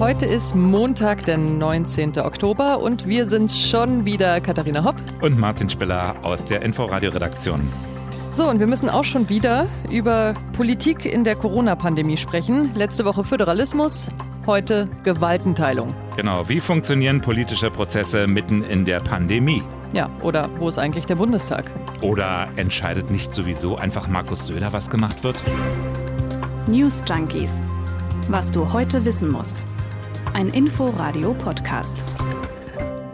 Heute 0.00 0.26
ist 0.26 0.54
Montag, 0.54 1.24
der 1.24 1.38
19. 1.38 2.18
Oktober 2.18 2.78
und 2.78 3.08
wir 3.08 3.26
sind 3.26 3.50
schon 3.50 4.04
wieder 4.04 4.40
Katharina 4.40 4.84
Hopp 4.84 4.94
und 5.22 5.36
Martin 5.36 5.68
Spiller 5.68 6.14
aus 6.22 6.44
der 6.44 6.62
Inforadio-Redaktion. 6.62 7.68
So, 8.30 8.48
und 8.48 8.60
wir 8.60 8.68
müssen 8.68 8.88
auch 8.88 9.02
schon 9.02 9.28
wieder 9.28 9.66
über 9.90 10.34
Politik 10.52 11.04
in 11.04 11.24
der 11.24 11.34
Corona-Pandemie 11.34 12.16
sprechen. 12.16 12.70
Letzte 12.76 13.04
Woche 13.04 13.24
Föderalismus, 13.24 14.06
heute 14.46 14.88
Gewaltenteilung. 15.02 15.92
Genau, 16.14 16.48
wie 16.48 16.60
funktionieren 16.60 17.20
politische 17.20 17.68
Prozesse 17.68 18.28
mitten 18.28 18.62
in 18.62 18.84
der 18.84 19.00
Pandemie? 19.00 19.64
Ja, 19.92 20.08
oder 20.22 20.48
wo 20.60 20.68
ist 20.68 20.78
eigentlich 20.78 21.06
der 21.06 21.16
Bundestag? 21.16 21.72
Oder 22.02 22.46
entscheidet 22.54 23.10
nicht 23.10 23.34
sowieso 23.34 23.74
einfach 23.76 24.06
Markus 24.06 24.46
Söder, 24.46 24.72
was 24.72 24.90
gemacht 24.90 25.24
wird? 25.24 25.36
News 26.68 27.02
Junkies. 27.08 27.50
Was 28.28 28.52
du 28.52 28.72
heute 28.72 29.04
wissen 29.04 29.32
musst. 29.32 29.64
Ein 30.34 30.48
Info-Radio-Podcast. 30.48 32.02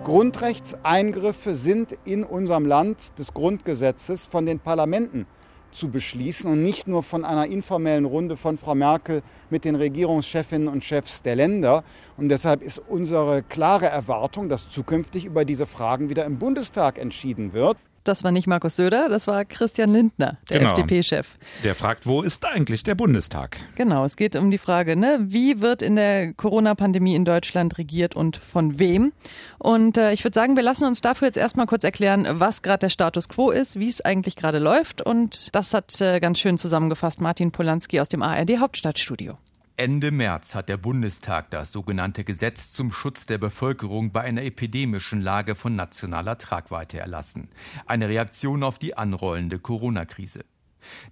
Grundrechtseingriffe 0.04 1.56
sind 1.56 1.96
in 2.04 2.24
unserem 2.24 2.66
Land 2.66 3.18
des 3.18 3.32
Grundgesetzes 3.32 4.26
von 4.26 4.46
den 4.46 4.60
Parlamenten 4.60 5.26
zu 5.70 5.88
beschließen 5.88 6.50
und 6.50 6.62
nicht 6.62 6.86
nur 6.86 7.02
von 7.02 7.24
einer 7.24 7.46
informellen 7.46 8.04
Runde 8.04 8.36
von 8.36 8.58
Frau 8.58 8.74
Merkel 8.74 9.22
mit 9.50 9.64
den 9.64 9.74
Regierungschefinnen 9.74 10.68
und 10.68 10.84
Chefs 10.84 11.22
der 11.22 11.36
Länder. 11.36 11.84
Und 12.16 12.28
deshalb 12.28 12.62
ist 12.62 12.78
unsere 12.78 13.42
klare 13.42 13.86
Erwartung, 13.86 14.48
dass 14.48 14.68
zukünftig 14.68 15.24
über 15.24 15.44
diese 15.44 15.66
Fragen 15.66 16.08
wieder 16.08 16.24
im 16.24 16.38
Bundestag 16.38 16.98
entschieden 16.98 17.52
wird. 17.52 17.76
Das 18.04 18.22
war 18.22 18.30
nicht 18.30 18.46
Markus 18.46 18.76
Söder, 18.76 19.08
das 19.08 19.26
war 19.26 19.44
Christian 19.46 19.90
Lindner, 19.90 20.36
der 20.50 20.58
genau. 20.58 20.72
FDP-Chef. 20.72 21.36
Der 21.64 21.74
fragt, 21.74 22.06
wo 22.06 22.20
ist 22.20 22.44
eigentlich 22.44 22.82
der 22.82 22.94
Bundestag? 22.94 23.56
Genau, 23.76 24.04
es 24.04 24.16
geht 24.16 24.36
um 24.36 24.50
die 24.50 24.58
Frage, 24.58 24.94
ne, 24.94 25.18
wie 25.22 25.62
wird 25.62 25.80
in 25.80 25.96
der 25.96 26.34
Corona-Pandemie 26.34 27.14
in 27.14 27.24
Deutschland 27.24 27.78
regiert 27.78 28.14
und 28.14 28.36
von 28.36 28.78
wem? 28.78 29.12
Und 29.58 29.96
äh, 29.96 30.12
ich 30.12 30.22
würde 30.22 30.34
sagen, 30.34 30.54
wir 30.56 30.62
lassen 30.62 30.84
uns 30.84 31.00
dafür 31.00 31.28
jetzt 31.28 31.38
erstmal 31.38 31.64
kurz 31.66 31.82
erklären, 31.82 32.26
was 32.28 32.60
gerade 32.60 32.80
der 32.80 32.90
Status 32.90 33.30
quo 33.30 33.50
ist, 33.50 33.78
wie 33.78 33.88
es 33.88 34.02
eigentlich 34.02 34.36
gerade 34.36 34.58
läuft. 34.58 35.00
Und 35.00 35.54
das 35.54 35.72
hat 35.72 35.98
äh, 36.02 36.20
ganz 36.20 36.38
schön 36.38 36.58
zusammengefasst 36.58 37.22
Martin 37.22 37.52
Polanski 37.52 38.00
aus 38.00 38.10
dem 38.10 38.22
ARD 38.22 38.58
Hauptstadtstudio. 38.58 39.36
Ende 39.76 40.12
März 40.12 40.54
hat 40.54 40.68
der 40.68 40.76
Bundestag 40.76 41.50
das 41.50 41.72
sogenannte 41.72 42.22
Gesetz 42.22 42.70
zum 42.70 42.92
Schutz 42.92 43.26
der 43.26 43.38
Bevölkerung 43.38 44.12
bei 44.12 44.20
einer 44.20 44.44
epidemischen 44.44 45.20
Lage 45.20 45.56
von 45.56 45.74
nationaler 45.74 46.38
Tragweite 46.38 47.00
erlassen. 47.00 47.48
Eine 47.84 48.08
Reaktion 48.08 48.62
auf 48.62 48.78
die 48.78 48.96
anrollende 48.96 49.58
Corona-Krise. 49.58 50.44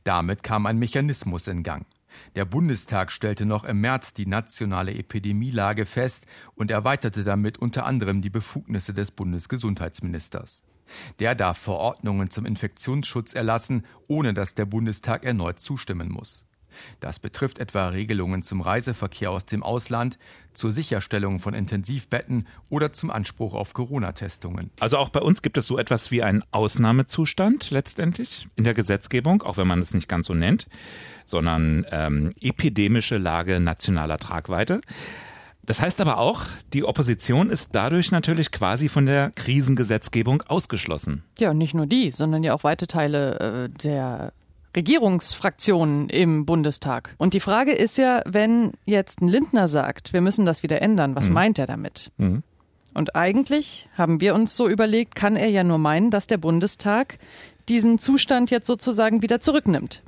Damit 0.04 0.44
kam 0.44 0.66
ein 0.66 0.78
Mechanismus 0.78 1.48
in 1.48 1.64
Gang. 1.64 1.86
Der 2.36 2.44
Bundestag 2.44 3.10
stellte 3.10 3.46
noch 3.46 3.64
im 3.64 3.80
März 3.80 4.14
die 4.14 4.26
nationale 4.26 4.94
Epidemielage 4.94 5.84
fest 5.84 6.28
und 6.54 6.70
erweiterte 6.70 7.24
damit 7.24 7.58
unter 7.58 7.84
anderem 7.84 8.22
die 8.22 8.30
Befugnisse 8.30 8.94
des 8.94 9.10
Bundesgesundheitsministers. 9.10 10.62
Der 11.18 11.34
darf 11.34 11.58
Verordnungen 11.58 12.30
zum 12.30 12.46
Infektionsschutz 12.46 13.34
erlassen, 13.34 13.84
ohne 14.06 14.34
dass 14.34 14.54
der 14.54 14.66
Bundestag 14.66 15.24
erneut 15.24 15.58
zustimmen 15.58 16.08
muss. 16.12 16.46
Das 17.00 17.18
betrifft 17.18 17.58
etwa 17.58 17.88
Regelungen 17.88 18.42
zum 18.42 18.60
Reiseverkehr 18.60 19.30
aus 19.30 19.46
dem 19.46 19.62
Ausland, 19.62 20.18
zur 20.52 20.72
Sicherstellung 20.72 21.38
von 21.38 21.54
Intensivbetten 21.54 22.46
oder 22.68 22.92
zum 22.92 23.10
Anspruch 23.10 23.54
auf 23.54 23.72
Corona-Testungen. 23.72 24.70
Also 24.80 24.98
auch 24.98 25.08
bei 25.08 25.20
uns 25.20 25.42
gibt 25.42 25.56
es 25.56 25.66
so 25.66 25.78
etwas 25.78 26.10
wie 26.10 26.22
einen 26.22 26.42
Ausnahmezustand 26.50 27.70
letztendlich 27.70 28.48
in 28.56 28.64
der 28.64 28.74
Gesetzgebung, 28.74 29.42
auch 29.42 29.56
wenn 29.56 29.66
man 29.66 29.80
es 29.80 29.94
nicht 29.94 30.08
ganz 30.08 30.26
so 30.26 30.34
nennt, 30.34 30.66
sondern 31.24 31.86
ähm, 31.90 32.32
epidemische 32.40 33.18
Lage 33.18 33.60
nationaler 33.60 34.18
Tragweite. 34.18 34.80
Das 35.64 35.80
heißt 35.80 36.00
aber 36.00 36.18
auch, 36.18 36.44
die 36.72 36.82
Opposition 36.82 37.48
ist 37.48 37.70
dadurch 37.74 38.10
natürlich 38.10 38.50
quasi 38.50 38.88
von 38.88 39.06
der 39.06 39.30
Krisengesetzgebung 39.30 40.42
ausgeschlossen. 40.42 41.22
Ja, 41.38 41.54
nicht 41.54 41.72
nur 41.72 41.86
die, 41.86 42.10
sondern 42.10 42.42
ja 42.42 42.52
auch 42.52 42.64
weite 42.64 42.88
Teile 42.88 43.38
äh, 43.38 43.68
der 43.68 44.32
Regierungsfraktionen 44.74 46.08
im 46.08 46.46
Bundestag. 46.46 47.14
Und 47.18 47.34
die 47.34 47.40
Frage 47.40 47.72
ist 47.72 47.98
ja, 47.98 48.22
wenn 48.26 48.72
jetzt 48.84 49.20
ein 49.20 49.28
Lindner 49.28 49.68
sagt, 49.68 50.12
wir 50.12 50.20
müssen 50.20 50.46
das 50.46 50.62
wieder 50.62 50.80
ändern, 50.82 51.14
was 51.14 51.28
mhm. 51.28 51.34
meint 51.34 51.58
er 51.58 51.66
damit? 51.66 52.10
Mhm. 52.16 52.42
Und 52.94 53.16
eigentlich 53.16 53.88
haben 53.96 54.20
wir 54.20 54.34
uns 54.34 54.56
so 54.56 54.68
überlegt, 54.68 55.14
kann 55.14 55.36
er 55.36 55.48
ja 55.48 55.64
nur 55.64 55.78
meinen, 55.78 56.10
dass 56.10 56.26
der 56.26 56.36
Bundestag 56.36 57.18
diesen 57.68 57.98
Zustand 57.98 58.50
jetzt 58.50 58.66
sozusagen 58.66 59.22
wieder 59.22 59.40
zurücknimmt. 59.40 60.02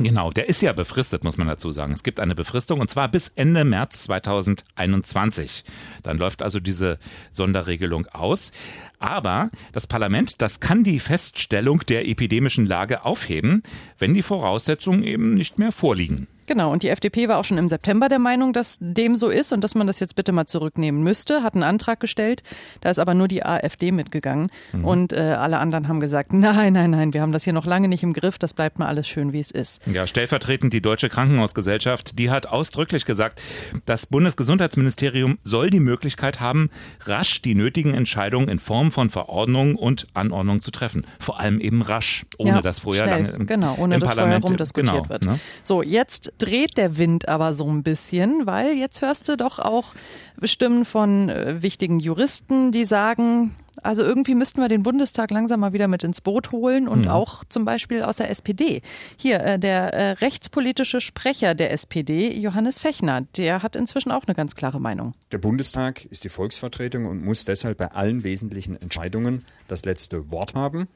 Genau, 0.00 0.30
der 0.30 0.48
ist 0.48 0.62
ja 0.62 0.72
befristet, 0.72 1.24
muss 1.24 1.38
man 1.38 1.48
dazu 1.48 1.72
sagen. 1.72 1.92
Es 1.92 2.04
gibt 2.04 2.20
eine 2.20 2.36
Befristung 2.36 2.80
und 2.80 2.88
zwar 2.88 3.08
bis 3.08 3.32
Ende 3.34 3.64
März 3.64 4.04
2021. 4.04 5.64
Dann 6.04 6.18
läuft 6.18 6.40
also 6.40 6.60
diese 6.60 6.98
Sonderregelung 7.32 8.06
aus. 8.06 8.52
Aber 8.98 9.50
das 9.72 9.86
Parlament, 9.86 10.42
das 10.42 10.60
kann 10.60 10.84
die 10.84 11.00
Feststellung 11.00 11.80
der 11.86 12.08
epidemischen 12.08 12.66
Lage 12.66 13.04
aufheben, 13.04 13.62
wenn 13.98 14.14
die 14.14 14.22
Voraussetzungen 14.22 15.02
eben 15.02 15.34
nicht 15.34 15.58
mehr 15.58 15.72
vorliegen. 15.72 16.28
Genau, 16.48 16.72
und 16.72 16.82
die 16.82 16.88
FDP 16.88 17.28
war 17.28 17.38
auch 17.38 17.44
schon 17.44 17.58
im 17.58 17.68
September 17.68 18.08
der 18.08 18.18
Meinung, 18.18 18.54
dass 18.54 18.78
dem 18.80 19.16
so 19.16 19.28
ist 19.28 19.52
und 19.52 19.62
dass 19.62 19.74
man 19.74 19.86
das 19.86 20.00
jetzt 20.00 20.16
bitte 20.16 20.32
mal 20.32 20.46
zurücknehmen 20.46 21.02
müsste, 21.02 21.42
hat 21.42 21.54
einen 21.54 21.62
Antrag 21.62 22.00
gestellt, 22.00 22.42
da 22.80 22.88
ist 22.88 22.98
aber 22.98 23.12
nur 23.12 23.28
die 23.28 23.44
AfD 23.44 23.92
mitgegangen 23.92 24.50
mhm. 24.72 24.84
und 24.84 25.12
äh, 25.12 25.16
alle 25.16 25.58
anderen 25.58 25.88
haben 25.88 26.00
gesagt, 26.00 26.32
nein, 26.32 26.72
nein, 26.72 26.90
nein, 26.90 27.12
wir 27.12 27.20
haben 27.20 27.32
das 27.32 27.44
hier 27.44 27.52
noch 27.52 27.66
lange 27.66 27.86
nicht 27.86 28.02
im 28.02 28.14
Griff, 28.14 28.38
das 28.38 28.54
bleibt 28.54 28.78
mal 28.78 28.86
alles 28.86 29.06
schön, 29.06 29.34
wie 29.34 29.40
es 29.40 29.50
ist. 29.50 29.86
Ja, 29.86 30.06
stellvertretend 30.06 30.72
die 30.72 30.80
Deutsche 30.80 31.10
Krankenhausgesellschaft, 31.10 32.18
die 32.18 32.30
hat 32.30 32.46
ausdrücklich 32.46 33.04
gesagt, 33.04 33.42
das 33.84 34.06
Bundesgesundheitsministerium 34.06 35.38
soll 35.42 35.68
die 35.68 35.80
Möglichkeit 35.80 36.40
haben, 36.40 36.70
rasch 37.04 37.42
die 37.42 37.54
nötigen 37.54 37.92
Entscheidungen 37.92 38.48
in 38.48 38.58
Form 38.58 38.87
von 38.90 39.10
Verordnungen 39.10 39.76
und 39.76 40.06
Anordnungen 40.14 40.62
zu 40.62 40.70
treffen. 40.70 41.06
Vor 41.18 41.40
allem 41.40 41.60
eben 41.60 41.82
rasch, 41.82 42.26
ohne 42.38 42.50
ja, 42.50 42.62
dass 42.62 42.80
vorher 42.80 43.04
schnell, 43.04 43.22
lange 43.22 43.36
im, 43.36 43.46
genau, 43.46 43.76
ohne 43.78 43.96
im 43.96 44.00
dass 44.00 44.10
Parlament 44.10 44.42
vorher 44.42 44.50
rumdiskutiert 44.50 44.94
genau, 44.94 45.08
wird. 45.08 45.24
Ne? 45.24 45.40
So, 45.62 45.82
jetzt 45.82 46.32
dreht 46.38 46.76
der 46.76 46.98
Wind 46.98 47.28
aber 47.28 47.52
so 47.52 47.68
ein 47.68 47.82
bisschen, 47.82 48.46
weil 48.46 48.72
jetzt 48.76 49.02
hörst 49.02 49.28
du 49.28 49.36
doch 49.36 49.58
auch 49.58 49.94
Stimmen 50.42 50.84
von 50.84 51.28
äh, 51.28 51.62
wichtigen 51.62 52.00
Juristen, 52.00 52.72
die 52.72 52.84
sagen, 52.84 53.54
also 53.82 54.02
irgendwie 54.02 54.34
müssten 54.34 54.60
wir 54.60 54.68
den 54.68 54.82
Bundestag 54.82 55.30
langsam 55.30 55.60
mal 55.60 55.72
wieder 55.72 55.88
mit 55.88 56.04
ins 56.04 56.20
Boot 56.20 56.52
holen 56.52 56.88
und 56.88 57.02
mhm. 57.02 57.08
auch 57.08 57.44
zum 57.44 57.64
Beispiel 57.64 58.02
aus 58.02 58.16
der 58.16 58.30
SPD. 58.30 58.82
Hier, 59.16 59.40
äh, 59.40 59.58
der 59.58 59.92
äh, 59.94 60.10
rechtspolitische 60.12 61.00
Sprecher 61.00 61.54
der 61.54 61.72
SPD, 61.72 62.32
Johannes 62.36 62.78
Fechner, 62.78 63.22
der 63.36 63.62
hat 63.62 63.76
inzwischen 63.76 64.10
auch 64.12 64.24
eine 64.26 64.34
ganz 64.34 64.54
klare 64.54 64.80
Meinung. 64.80 65.12
Der 65.32 65.38
Bundestag 65.38 66.04
ist 66.06 66.24
die 66.24 66.28
Volksvertretung 66.28 67.06
und 67.06 67.24
muss 67.24 67.44
deshalb 67.44 67.78
bei 67.78 67.92
allen 67.92 68.24
wesentlichen 68.24 68.80
Entscheidungen 68.80 69.44
das 69.68 69.84
letzte 69.84 70.30
Wort 70.30 70.54
haben. 70.54 70.88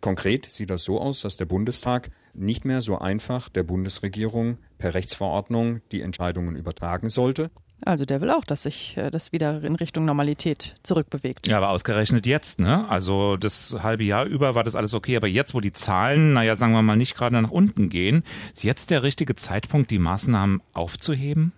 Konkret 0.00 0.50
sieht 0.50 0.70
das 0.70 0.84
so 0.84 1.00
aus, 1.00 1.22
dass 1.22 1.36
der 1.36 1.46
Bundestag 1.46 2.10
nicht 2.34 2.64
mehr 2.64 2.82
so 2.82 2.98
einfach 2.98 3.48
der 3.48 3.64
Bundesregierung 3.64 4.58
per 4.78 4.94
Rechtsverordnung 4.94 5.80
die 5.90 6.02
Entscheidungen 6.02 6.56
übertragen 6.56 7.08
sollte. 7.08 7.50
Also 7.84 8.04
der 8.04 8.20
will 8.20 8.30
auch, 8.30 8.44
dass 8.44 8.64
sich 8.64 8.96
äh, 8.96 9.10
das 9.10 9.32
wieder 9.32 9.62
in 9.62 9.76
Richtung 9.76 10.04
Normalität 10.04 10.74
zurückbewegt. 10.82 11.46
Ja, 11.46 11.58
aber 11.58 11.70
ausgerechnet 11.70 12.26
jetzt, 12.26 12.58
ne? 12.58 12.88
Also 12.88 13.36
das 13.36 13.76
halbe 13.82 14.04
Jahr 14.04 14.24
über 14.24 14.54
war 14.54 14.64
das 14.64 14.74
alles 14.74 14.94
okay, 14.94 15.16
aber 15.16 15.28
jetzt, 15.28 15.54
wo 15.54 15.60
die 15.60 15.72
Zahlen, 15.72 16.32
naja, 16.32 16.56
sagen 16.56 16.72
wir 16.72 16.82
mal, 16.82 16.96
nicht 16.96 17.14
gerade 17.14 17.40
nach 17.40 17.50
unten 17.50 17.88
gehen, 17.88 18.24
ist 18.52 18.64
jetzt 18.64 18.90
der 18.90 19.02
richtige 19.02 19.36
Zeitpunkt, 19.36 19.90
die 19.90 19.98
Maßnahmen 19.98 20.60
aufzuheben? 20.72 21.52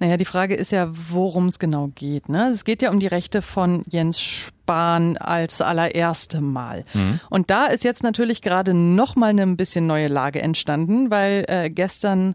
Naja, 0.00 0.16
die 0.16 0.24
Frage 0.24 0.54
ist 0.54 0.70
ja, 0.70 0.88
worum 0.92 1.46
es 1.46 1.58
genau 1.58 1.88
geht. 1.94 2.28
Ne? 2.28 2.50
Es 2.50 2.64
geht 2.64 2.82
ja 2.82 2.90
um 2.90 3.00
die 3.00 3.06
Rechte 3.06 3.42
von 3.42 3.84
Jens 3.88 4.20
Spahn 4.20 5.16
als 5.16 5.60
allererste 5.60 6.40
Mal. 6.40 6.84
Mhm. 6.94 7.20
Und 7.30 7.50
da 7.50 7.66
ist 7.66 7.84
jetzt 7.84 8.02
natürlich 8.02 8.42
gerade 8.42 8.74
noch 8.74 9.16
mal 9.16 9.30
eine 9.30 9.42
ein 9.42 9.56
bisschen 9.56 9.86
neue 9.86 10.08
Lage 10.08 10.40
entstanden, 10.40 11.10
weil 11.10 11.44
äh, 11.48 11.70
gestern 11.70 12.34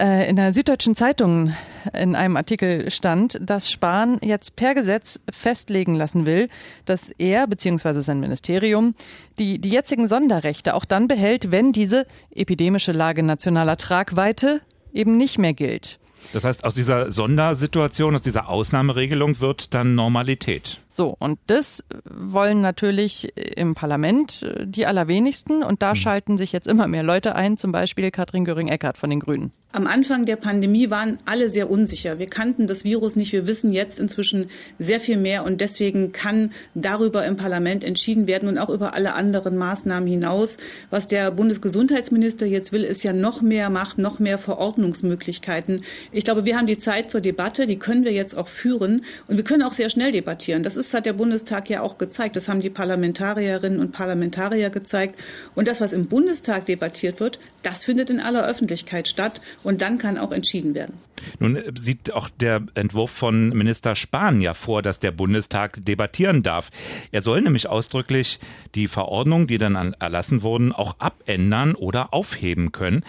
in 0.00 0.36
der 0.36 0.52
Süddeutschen 0.52 0.96
Zeitung 0.96 1.54
in 1.92 2.16
einem 2.16 2.36
Artikel 2.36 2.90
stand, 2.90 3.38
dass 3.40 3.70
Spahn 3.70 4.18
jetzt 4.22 4.56
per 4.56 4.74
Gesetz 4.74 5.20
festlegen 5.30 5.94
lassen 5.94 6.26
will, 6.26 6.48
dass 6.84 7.10
er 7.10 7.46
bzw. 7.46 8.00
sein 8.00 8.18
Ministerium 8.18 8.94
die, 9.38 9.60
die 9.60 9.68
jetzigen 9.68 10.08
Sonderrechte 10.08 10.74
auch 10.74 10.84
dann 10.84 11.06
behält, 11.06 11.52
wenn 11.52 11.72
diese 11.72 12.06
epidemische 12.34 12.92
Lage 12.92 13.22
nationaler 13.22 13.76
Tragweite 13.76 14.60
eben 14.92 15.16
nicht 15.16 15.38
mehr 15.38 15.54
gilt. 15.54 15.98
Das 16.32 16.44
heißt, 16.44 16.64
aus 16.64 16.74
dieser 16.74 17.10
Sondersituation, 17.10 18.14
aus 18.14 18.22
dieser 18.22 18.48
Ausnahmeregelung 18.48 19.40
wird 19.40 19.74
dann 19.74 19.94
Normalität. 19.94 20.80
So, 20.90 21.16
und 21.18 21.40
das 21.48 21.84
wollen 22.08 22.60
natürlich 22.60 23.32
im 23.56 23.74
Parlament 23.74 24.48
die 24.64 24.86
allerwenigsten. 24.86 25.64
Und 25.64 25.82
da 25.82 25.90
hm. 25.90 25.96
schalten 25.96 26.38
sich 26.38 26.52
jetzt 26.52 26.68
immer 26.68 26.86
mehr 26.86 27.02
Leute 27.02 27.34
ein, 27.34 27.56
zum 27.56 27.72
Beispiel 27.72 28.12
Katrin 28.12 28.44
Göring-Eckardt 28.44 28.96
von 28.96 29.10
den 29.10 29.18
Grünen. 29.18 29.50
Am 29.72 29.88
Anfang 29.88 30.24
der 30.24 30.36
Pandemie 30.36 30.90
waren 30.90 31.18
alle 31.24 31.50
sehr 31.50 31.68
unsicher. 31.68 32.20
Wir 32.20 32.28
kannten 32.28 32.68
das 32.68 32.84
Virus 32.84 33.16
nicht. 33.16 33.32
Wir 33.32 33.48
wissen 33.48 33.72
jetzt 33.72 33.98
inzwischen 33.98 34.46
sehr 34.78 35.00
viel 35.00 35.16
mehr. 35.16 35.44
Und 35.44 35.60
deswegen 35.60 36.12
kann 36.12 36.52
darüber 36.76 37.26
im 37.26 37.34
Parlament 37.34 37.82
entschieden 37.82 38.28
werden 38.28 38.48
und 38.48 38.58
auch 38.58 38.68
über 38.68 38.94
alle 38.94 39.14
anderen 39.14 39.56
Maßnahmen 39.56 40.08
hinaus. 40.08 40.58
Was 40.90 41.08
der 41.08 41.32
Bundesgesundheitsminister 41.32 42.46
jetzt 42.46 42.70
will, 42.70 42.84
ist 42.84 43.02
ja 43.02 43.12
noch 43.12 43.42
mehr 43.42 43.68
Macht, 43.68 43.98
noch 43.98 44.20
mehr 44.20 44.38
Verordnungsmöglichkeiten 44.38 45.82
Ich 46.14 46.22
glaube, 46.22 46.44
wir 46.44 46.56
haben 46.56 46.68
die 46.68 46.78
Zeit 46.78 47.10
zur 47.10 47.20
Debatte, 47.20 47.66
die 47.66 47.76
können 47.76 48.04
wir 48.04 48.12
jetzt 48.12 48.36
auch 48.36 48.46
führen 48.46 49.04
und 49.26 49.36
wir 49.36 49.42
können 49.42 49.64
auch 49.64 49.72
sehr 49.72 49.90
schnell 49.90 50.12
debattieren. 50.12 50.62
Das 50.62 50.76
ist, 50.76 50.94
hat 50.94 51.06
der 51.06 51.12
Bundestag 51.12 51.68
ja 51.68 51.80
auch 51.80 51.98
gezeigt. 51.98 52.36
Das 52.36 52.48
haben 52.48 52.60
die 52.60 52.70
Parlamentarierinnen 52.70 53.80
und 53.80 53.90
Parlamentarier 53.90 54.70
gezeigt. 54.70 55.18
Und 55.56 55.66
das, 55.66 55.80
was 55.80 55.92
im 55.92 56.06
Bundestag 56.06 56.66
debattiert 56.66 57.18
wird, 57.18 57.40
das 57.64 57.82
findet 57.82 58.10
in 58.10 58.20
aller 58.20 58.46
Öffentlichkeit 58.46 59.08
statt 59.08 59.40
und 59.64 59.82
dann 59.82 59.98
kann 59.98 60.16
auch 60.16 60.30
entschieden 60.30 60.74
werden. 60.76 60.94
Nun 61.40 61.58
sieht 61.74 62.12
auch 62.12 62.28
der 62.28 62.64
Entwurf 62.74 63.10
von 63.10 63.48
Minister 63.48 63.96
Spahn 63.96 64.40
ja 64.40 64.54
vor, 64.54 64.82
dass 64.82 65.00
der 65.00 65.10
Bundestag 65.10 65.84
debattieren 65.84 66.44
darf. 66.44 66.70
Er 67.10 67.22
soll 67.22 67.40
nämlich 67.40 67.68
ausdrücklich 67.68 68.38
die 68.76 68.86
Verordnungen, 68.86 69.48
die 69.48 69.58
dann 69.58 69.94
erlassen 69.98 70.42
wurden, 70.42 70.70
auch 70.70 70.94
abändern 71.00 71.74
oder 71.74 72.14
aufheben 72.14 72.70
können 72.70 73.02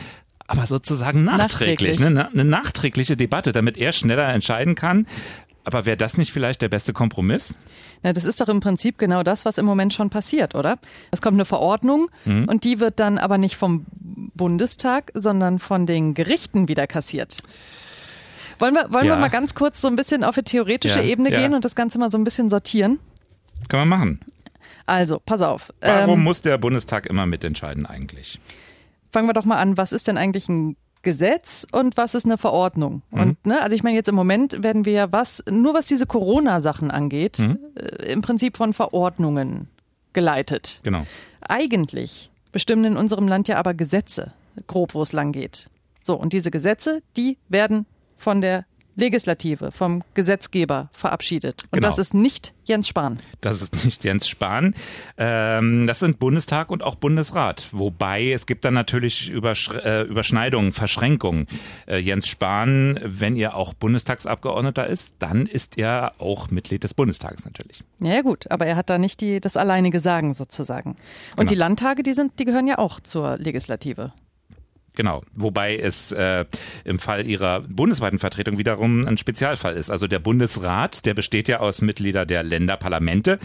aber 0.47 0.65
sozusagen 0.65 1.23
nachträglich, 1.23 1.99
nachträglich. 1.99 1.99
Ne? 1.99 2.29
eine 2.31 2.45
nachträgliche 2.45 3.17
Debatte, 3.17 3.51
damit 3.51 3.77
er 3.77 3.93
schneller 3.93 4.27
entscheiden 4.33 4.75
kann. 4.75 5.07
Aber 5.63 5.87
wäre 5.87 5.97
das 5.97 6.17
nicht 6.17 6.31
vielleicht 6.31 6.61
der 6.61 6.69
beste 6.69 6.93
Kompromiss? 6.93 7.57
Na, 8.03 8.13
das 8.13 8.23
ist 8.23 8.39
doch 8.39 8.49
im 8.49 8.59
Prinzip 8.59 8.99
genau 8.99 9.23
das, 9.23 9.45
was 9.45 9.57
im 9.57 9.65
Moment 9.65 9.93
schon 9.93 10.11
passiert, 10.11 10.53
oder? 10.53 10.77
Es 11.09 11.21
kommt 11.21 11.35
eine 11.35 11.45
Verordnung 11.45 12.09
mhm. 12.25 12.45
und 12.47 12.63
die 12.63 12.79
wird 12.79 12.99
dann 12.99 13.17
aber 13.17 13.39
nicht 13.39 13.55
vom 13.55 13.87
Bundestag, 14.35 15.11
sondern 15.15 15.57
von 15.57 15.87
den 15.87 16.13
Gerichten 16.13 16.67
wieder 16.67 16.85
kassiert. 16.85 17.37
Wollen 18.59 18.75
wir, 18.75 18.93
wollen 18.93 19.05
ja. 19.05 19.15
wir 19.15 19.19
mal 19.19 19.29
ganz 19.29 19.55
kurz 19.55 19.81
so 19.81 19.87
ein 19.87 19.95
bisschen 19.95 20.23
auf 20.23 20.37
eine 20.37 20.43
theoretische 20.43 20.99
ja, 20.99 21.05
Ebene 21.05 21.31
ja. 21.31 21.39
gehen 21.39 21.55
und 21.55 21.65
das 21.65 21.75
Ganze 21.75 21.97
mal 21.97 22.11
so 22.11 22.17
ein 22.19 22.23
bisschen 22.23 22.51
sortieren? 22.51 22.99
Können 23.67 23.89
wir 23.89 23.97
machen. 23.97 24.19
Also, 24.85 25.19
pass 25.25 25.41
auf. 25.41 25.73
Warum 25.81 26.19
ähm, 26.19 26.23
muss 26.23 26.43
der 26.43 26.59
Bundestag 26.59 27.07
immer 27.07 27.25
mitentscheiden 27.25 27.87
eigentlich? 27.87 28.39
Fangen 29.15 29.29
wir 29.29 29.33
doch 29.33 29.45
mal 29.45 29.55
an, 29.55 29.77
was 29.77 29.93
ist 29.93 30.09
denn 30.09 30.17
eigentlich 30.17 30.49
ein 30.49 30.75
Gesetz 31.01 31.65
und 31.71 31.95
was 31.95 32.15
ist 32.15 32.25
eine 32.25 32.37
Verordnung? 32.37 33.01
Mhm. 33.11 33.21
Und 33.21 33.45
ne, 33.45 33.61
also 33.61 33.73
ich 33.73 33.81
meine, 33.81 33.95
jetzt 33.95 34.09
im 34.09 34.15
Moment 34.15 34.61
werden 34.61 34.83
wir 34.83 34.91
ja 34.91 35.11
was, 35.13 35.41
nur 35.49 35.73
was 35.73 35.87
diese 35.87 36.05
Corona-Sachen 36.05 36.91
angeht, 36.91 37.39
mhm. 37.39 37.59
äh, 37.75 38.11
im 38.11 38.21
Prinzip 38.21 38.57
von 38.57 38.73
Verordnungen 38.73 39.69
geleitet. 40.11 40.81
Genau. 40.83 41.03
Eigentlich 41.47 42.29
bestimmen 42.51 42.83
in 42.83 42.97
unserem 42.97 43.29
Land 43.29 43.47
ja 43.47 43.55
aber 43.55 43.73
Gesetze, 43.73 44.33
grob 44.67 44.93
wo 44.93 45.01
es 45.01 45.13
lang 45.13 45.31
geht. 45.31 45.69
So, 46.01 46.15
und 46.15 46.33
diese 46.33 46.51
Gesetze, 46.51 47.01
die 47.15 47.37
werden 47.47 47.85
von 48.17 48.41
der 48.41 48.65
Legislative, 48.95 49.71
vom 49.71 50.03
Gesetzgeber 50.13 50.89
verabschiedet. 50.93 51.63
Und 51.63 51.73
genau. 51.73 51.87
das 51.87 51.99
ist 51.99 52.13
nicht 52.13 52.53
Jens 52.63 52.87
Spahn. 52.87 53.19
Das 53.41 53.61
ist 53.61 53.85
nicht 53.85 54.03
Jens 54.03 54.27
Spahn. 54.27 54.73
Ähm, 55.17 55.85
das 55.85 55.99
sind 55.99 56.19
Bundestag 56.19 56.71
und 56.71 56.81
auch 56.81 56.95
Bundesrat. 56.95 57.67
Wobei 57.71 58.31
es 58.31 58.45
gibt 58.45 58.65
dann 58.65 58.73
natürlich 58.73 59.29
Übersch 59.29 59.69
äh, 59.69 60.03
Überschneidungen, 60.03 60.71
Verschränkungen. 60.71 61.47
Äh, 61.87 61.97
Jens 61.97 62.27
Spahn, 62.27 62.99
wenn 63.03 63.35
er 63.35 63.55
auch 63.55 63.73
Bundestagsabgeordneter 63.73 64.87
ist, 64.87 65.15
dann 65.19 65.45
ist 65.45 65.77
er 65.77 66.13
auch 66.17 66.49
Mitglied 66.49 66.83
des 66.83 66.93
Bundestages 66.93 67.45
natürlich. 67.45 67.83
Ja 67.99 68.21
gut, 68.21 68.49
aber 68.49 68.65
er 68.65 68.75
hat 68.75 68.89
da 68.89 68.97
nicht 68.97 69.21
die, 69.21 69.41
das 69.41 69.57
alleinige 69.57 69.99
Sagen 69.99 70.33
sozusagen. 70.33 70.91
Und 70.91 71.37
genau. 71.37 71.49
die 71.49 71.55
Landtage, 71.55 72.03
die 72.03 72.13
sind, 72.13 72.39
die 72.39 72.45
gehören 72.45 72.67
ja 72.67 72.77
auch 72.77 72.99
zur 72.99 73.37
Legislative. 73.37 74.13
Genau, 74.95 75.21
wobei 75.33 75.77
es 75.77 76.11
äh, 76.11 76.45
im 76.83 76.99
Fall 76.99 77.25
ihrer 77.25 77.61
bundesweiten 77.61 78.19
Vertretung 78.19 78.57
wiederum 78.57 79.05
ein 79.05 79.17
Spezialfall 79.17 79.75
ist. 79.75 79.89
Also 79.89 80.07
der 80.07 80.19
Bundesrat, 80.19 81.05
der 81.05 81.13
besteht 81.13 81.47
ja 81.47 81.59
aus 81.59 81.81
Mitgliedern 81.81 82.27
der 82.27 82.43
Länderparlamente, 82.43 83.39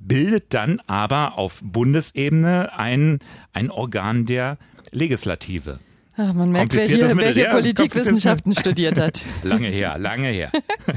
bildet 0.00 0.52
dann 0.54 0.80
aber 0.86 1.38
auf 1.38 1.60
Bundesebene 1.62 2.76
ein, 2.76 3.20
ein 3.52 3.70
Organ 3.70 4.26
der 4.26 4.58
Legislative. 4.90 5.78
Ach, 6.16 6.32
man 6.34 6.50
merkt, 6.50 6.74
wer 6.74 6.86
hier, 6.86 7.16
wer 7.16 7.32
hier 7.32 7.48
Politikwissenschaften 7.50 8.54
studiert 8.54 8.98
hat. 8.98 9.22
lange 9.42 9.68
her, 9.68 9.96
lange 9.98 10.28
her. 10.28 10.50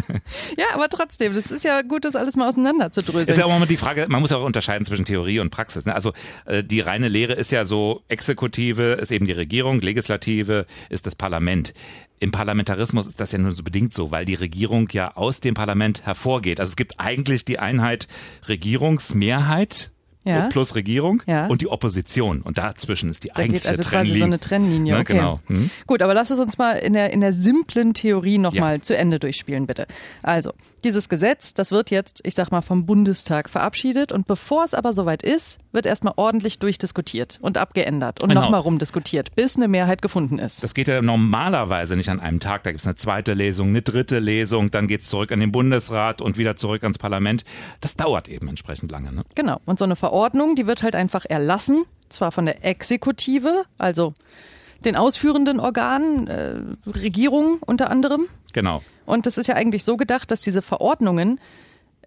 ja, 0.57 0.65
aber 0.73 0.89
trotzdem, 0.89 1.35
das 1.35 1.51
ist 1.51 1.63
ja 1.63 1.81
gut, 1.81 2.03
das 2.03 2.15
alles 2.15 2.35
mal 2.35 2.47
auseinander 2.49 2.91
zu 2.91 3.03
dröseln. 3.03 3.29
Ist 3.29 3.37
ja 3.37 3.45
auch 3.45 3.55
immer 3.55 3.65
die 3.65 3.77
Frage, 3.77 4.07
man 4.09 4.21
muss 4.21 4.31
ja 4.31 4.37
auch 4.37 4.43
unterscheiden 4.43 4.85
zwischen 4.85 5.05
Theorie 5.05 5.39
und 5.39 5.51
Praxis. 5.51 5.85
Ne? 5.85 5.93
Also 5.93 6.13
äh, 6.45 6.63
die 6.63 6.81
reine 6.81 7.07
Lehre 7.07 7.33
ist 7.33 7.51
ja 7.51 7.63
so, 7.63 8.01
Exekutive 8.09 8.93
ist 8.93 9.11
eben 9.11 9.25
die 9.25 9.33
Regierung, 9.33 9.81
Legislative 9.81 10.65
ist 10.89 11.05
das 11.05 11.15
Parlament. 11.15 11.73
Im 12.19 12.31
Parlamentarismus 12.31 13.05
ist 13.05 13.19
das 13.19 13.31
ja 13.31 13.37
nur 13.37 13.51
so 13.51 13.63
bedingt 13.63 13.93
so, 13.93 14.11
weil 14.11 14.25
die 14.25 14.33
Regierung 14.33 14.89
ja 14.91 15.15
aus 15.15 15.41
dem 15.41 15.53
Parlament 15.53 16.05
hervorgeht. 16.05 16.59
Also 16.59 16.71
es 16.71 16.75
gibt 16.75 16.99
eigentlich 16.99 17.45
die 17.45 17.59
Einheit 17.59 18.07
Regierungsmehrheit 18.47 19.92
ja. 20.23 20.47
plus 20.47 20.75
Regierung 20.75 21.21
ja. 21.27 21.47
und 21.47 21.61
die 21.61 21.67
Opposition. 21.67 22.41
Und 22.41 22.57
dazwischen 22.57 23.09
ist 23.09 23.23
die 23.23 23.29
da 23.29 23.37
eigentliche 23.37 23.69
also 23.69 23.83
Trennlinie. 23.83 24.09
quasi 24.09 24.19
so 24.19 24.25
eine 24.25 24.39
Trennlinie. 24.39 24.93
Ne, 24.93 24.99
okay. 24.99 25.13
Genau. 25.13 25.39
Hm? 25.47 25.69
Gut, 25.87 26.01
aber 26.01 26.13
lass 26.13 26.29
es 26.29 26.39
uns 26.39 26.57
mal 26.57 26.73
in 26.73 26.93
der, 26.93 27.11
in 27.11 27.21
der 27.21 27.33
simplen 27.33 27.93
Theorie 27.93 28.37
nochmal 28.37 28.75
ja. 28.75 28.81
zu 28.81 28.95
Ende 28.95 29.19
durchspielen, 29.19 29.67
bitte. 29.67 29.87
Also, 30.21 30.51
dieses 30.83 31.07
Gesetz, 31.07 31.53
das 31.53 31.71
wird 31.71 31.91
jetzt, 31.91 32.21
ich 32.25 32.35
sag 32.35 32.51
mal, 32.51 32.61
vom 32.61 32.85
Bundestag 32.85 33.49
verabschiedet. 33.49 34.11
Und 34.11 34.27
bevor 34.27 34.65
es 34.65 34.73
aber 34.73 34.93
soweit 34.93 35.23
ist, 35.23 35.59
wird 35.71 35.85
erstmal 35.85 36.13
ordentlich 36.17 36.59
durchdiskutiert 36.59 37.39
und 37.41 37.57
abgeändert 37.57 38.21
und 38.21 38.29
genau. 38.29 38.41
nochmal 38.41 38.59
rumdiskutiert, 38.59 39.35
bis 39.35 39.55
eine 39.55 39.67
Mehrheit 39.67 40.01
gefunden 40.01 40.39
ist. 40.39 40.63
Das 40.63 40.73
geht 40.73 40.87
ja 40.87 41.01
normalerweise 41.01 41.95
nicht 41.95 42.09
an 42.09 42.19
einem 42.19 42.39
Tag. 42.39 42.63
Da 42.63 42.71
gibt 42.71 42.81
es 42.81 42.87
eine 42.87 42.95
zweite 42.95 43.33
Lesung, 43.33 43.69
eine 43.69 43.81
dritte 43.81 44.19
Lesung, 44.19 44.71
dann 44.71 44.87
geht 44.87 45.01
es 45.01 45.09
zurück 45.09 45.31
an 45.31 45.39
den 45.39 45.51
Bundesrat 45.51 46.21
und 46.21 46.37
wieder 46.37 46.55
zurück 46.55 46.83
ans 46.83 46.97
Parlament. 46.97 47.43
Das 47.81 47.95
dauert 47.95 48.27
eben 48.27 48.47
entsprechend 48.47 48.91
lange. 48.91 49.11
Ne? 49.13 49.23
Genau. 49.35 49.59
Und 49.65 49.79
so 49.79 49.85
eine 49.85 49.95
Verordnung, 49.95 50.12
die 50.55 50.67
wird 50.67 50.83
halt 50.83 50.95
einfach 50.95 51.25
erlassen, 51.27 51.85
zwar 52.09 52.31
von 52.31 52.45
der 52.45 52.63
Exekutive, 52.63 53.65
also 53.77 54.13
den 54.85 54.95
ausführenden 54.95 55.59
Organen, 55.59 56.27
äh, 56.27 56.55
Regierung 56.87 57.57
unter 57.65 57.89
anderem. 57.89 58.27
Genau. 58.53 58.81
Und 59.05 59.25
das 59.25 59.37
ist 59.37 59.47
ja 59.47 59.55
eigentlich 59.55 59.83
so 59.83 59.97
gedacht, 59.97 60.31
dass 60.31 60.41
diese 60.41 60.61
Verordnungen 60.61 61.39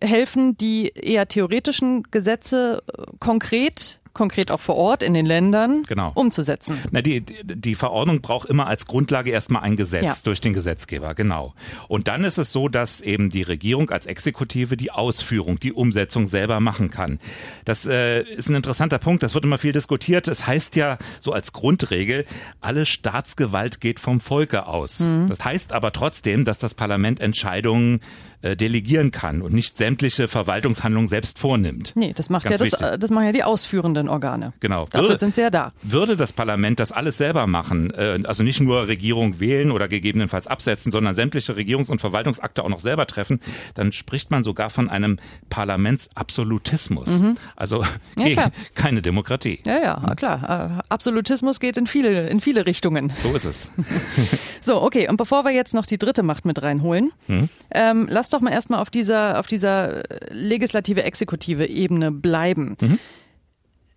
helfen, 0.02 0.56
die 0.56 0.88
eher 0.88 1.26
theoretischen 1.26 2.04
Gesetze 2.10 2.82
äh, 2.86 3.02
konkret 3.18 4.00
konkret 4.16 4.50
auch 4.50 4.60
vor 4.60 4.76
Ort 4.76 5.02
in 5.02 5.14
den 5.14 5.26
Ländern 5.26 5.84
genau. 5.86 6.10
umzusetzen. 6.14 6.78
Na, 6.90 7.02
die, 7.02 7.20
die 7.20 7.74
Verordnung 7.74 8.22
braucht 8.22 8.48
immer 8.48 8.66
als 8.66 8.86
Grundlage 8.86 9.30
erstmal 9.30 9.62
ein 9.62 9.76
Gesetz 9.76 10.04
ja. 10.04 10.14
durch 10.24 10.40
den 10.40 10.54
Gesetzgeber, 10.54 11.14
genau. 11.14 11.54
Und 11.86 12.08
dann 12.08 12.24
ist 12.24 12.38
es 12.38 12.52
so, 12.52 12.68
dass 12.68 13.00
eben 13.00 13.30
die 13.30 13.42
Regierung 13.42 13.90
als 13.90 14.06
Exekutive 14.06 14.76
die 14.76 14.90
Ausführung, 14.90 15.60
die 15.60 15.72
Umsetzung 15.72 16.26
selber 16.26 16.60
machen 16.60 16.90
kann. 16.90 17.20
Das 17.64 17.86
äh, 17.86 18.22
ist 18.22 18.48
ein 18.48 18.56
interessanter 18.56 18.98
Punkt, 18.98 19.22
das 19.22 19.34
wird 19.34 19.44
immer 19.44 19.58
viel 19.58 19.72
diskutiert. 19.72 20.28
Es 20.28 20.46
heißt 20.46 20.76
ja 20.76 20.96
so 21.20 21.32
als 21.32 21.52
Grundregel, 21.52 22.24
alle 22.60 22.86
Staatsgewalt 22.86 23.80
geht 23.80 24.00
vom 24.00 24.20
Volke 24.20 24.66
aus. 24.66 25.00
Mhm. 25.00 25.28
Das 25.28 25.44
heißt 25.44 25.72
aber 25.72 25.92
trotzdem, 25.92 26.44
dass 26.44 26.58
das 26.58 26.74
Parlament 26.74 27.20
Entscheidungen 27.20 28.00
äh, 28.42 28.56
delegieren 28.56 29.10
kann 29.10 29.42
und 29.42 29.52
nicht 29.52 29.76
sämtliche 29.76 30.28
Verwaltungshandlungen 30.28 31.08
selbst 31.08 31.38
vornimmt. 31.38 31.92
Nee, 31.94 32.12
das 32.14 32.30
macht 32.30 32.48
ja 32.50 32.56
das, 32.56 32.72
äh, 32.74 32.98
das 32.98 33.10
machen 33.10 33.26
ja 33.26 33.32
die 33.32 33.42
ausführenden 33.42 34.08
Organe. 34.08 34.52
Genau. 34.60 34.86
Dafür 34.90 35.08
würde, 35.08 35.18
sind 35.18 35.34
sie 35.34 35.40
ja 35.40 35.50
da. 35.50 35.72
Würde 35.82 36.16
das 36.16 36.32
Parlament 36.32 36.80
das 36.80 36.92
alles 36.92 37.16
selber 37.18 37.46
machen, 37.46 37.92
äh, 37.92 38.20
also 38.24 38.42
nicht 38.42 38.60
nur 38.60 38.88
Regierung 38.88 39.40
wählen 39.40 39.70
oder 39.70 39.88
gegebenenfalls 39.88 40.46
absetzen, 40.46 40.92
sondern 40.92 41.14
sämtliche 41.14 41.54
Regierungs- 41.54 41.90
und 41.90 42.00
Verwaltungsakte 42.00 42.62
auch 42.62 42.68
noch 42.68 42.80
selber 42.80 43.06
treffen, 43.06 43.40
dann 43.74 43.92
spricht 43.92 44.30
man 44.30 44.42
sogar 44.42 44.70
von 44.70 44.88
einem 44.88 45.18
Parlamentsabsolutismus. 45.48 47.20
Mhm. 47.20 47.36
Also 47.56 47.84
ja, 48.18 48.50
keine 48.74 49.02
Demokratie. 49.02 49.60
Ja, 49.66 49.78
ja, 49.78 50.14
klar. 50.14 50.82
Absolutismus 50.88 51.60
geht 51.60 51.76
in 51.76 51.86
viele, 51.86 52.28
in 52.28 52.40
viele 52.40 52.66
Richtungen. 52.66 53.12
So 53.18 53.34
ist 53.34 53.44
es. 53.44 53.70
so, 54.60 54.82
okay. 54.82 55.08
Und 55.08 55.16
bevor 55.16 55.44
wir 55.44 55.52
jetzt 55.52 55.74
noch 55.74 55.86
die 55.86 55.98
dritte 55.98 56.22
Macht 56.22 56.44
mit 56.44 56.62
reinholen, 56.62 57.12
mhm. 57.26 57.48
ähm, 57.72 58.06
lass 58.10 58.25
doch 58.32 58.40
mal 58.40 58.52
erstmal 58.52 58.80
auf 58.80 58.90
dieser, 58.90 59.38
auf 59.38 59.46
dieser 59.46 60.02
legislative, 60.30 61.04
exekutive 61.04 61.66
Ebene 61.66 62.10
bleiben. 62.10 62.76
Mhm. 62.80 62.98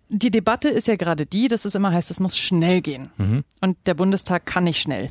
Die 0.08 0.30
Debatte 0.30 0.68
ist 0.68 0.88
ja 0.88 0.96
gerade 0.96 1.24
die, 1.24 1.48
dass 1.48 1.64
es 1.64 1.74
immer 1.74 1.92
heißt, 1.92 2.10
es 2.10 2.18
muss 2.18 2.36
schnell 2.36 2.80
gehen. 2.80 3.10
Mhm. 3.16 3.44
Und 3.60 3.76
der 3.86 3.94
Bundestag 3.94 4.44
kann 4.44 4.64
nicht 4.64 4.80
schnell, 4.80 5.10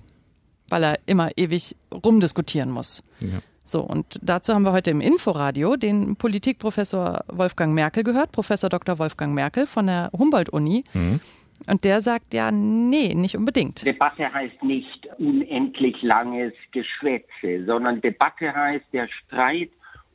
weil 0.67 0.83
er 0.83 0.99
immer 1.05 1.29
ewig 1.37 1.75
rumdiskutieren 1.93 2.69
muss. 2.69 3.01
Ja. 3.21 3.39
So, 3.63 3.81
und 3.81 4.19
dazu 4.23 4.53
haben 4.53 4.63
wir 4.63 4.71
heute 4.71 4.89
im 4.89 4.99
Inforadio 4.99 5.75
den 5.75 6.15
Politikprofessor 6.15 7.23
Wolfgang 7.27 7.75
Merkel 7.75 8.03
gehört, 8.03 8.31
Professor 8.31 8.67
Dr. 8.67 8.97
Wolfgang 8.97 9.35
Merkel 9.35 9.67
von 9.67 9.85
der 9.85 10.09
Humboldt-Uni. 10.11 10.83
Mhm. 10.93 11.19
Und 11.67 11.83
der 11.83 12.01
sagt 12.01 12.33
ja, 12.33 12.51
nee, 12.51 13.13
nicht 13.13 13.35
unbedingt. 13.35 13.85
Debatte 13.85 14.31
heißt 14.33 14.63
nicht 14.63 15.07
unendlich 15.17 16.01
langes 16.01 16.53
Geschwätze, 16.71 17.65
sondern 17.65 18.01
Debatte 18.01 18.53
heißt 18.53 18.85
der 18.93 19.07
Streit 19.07 19.69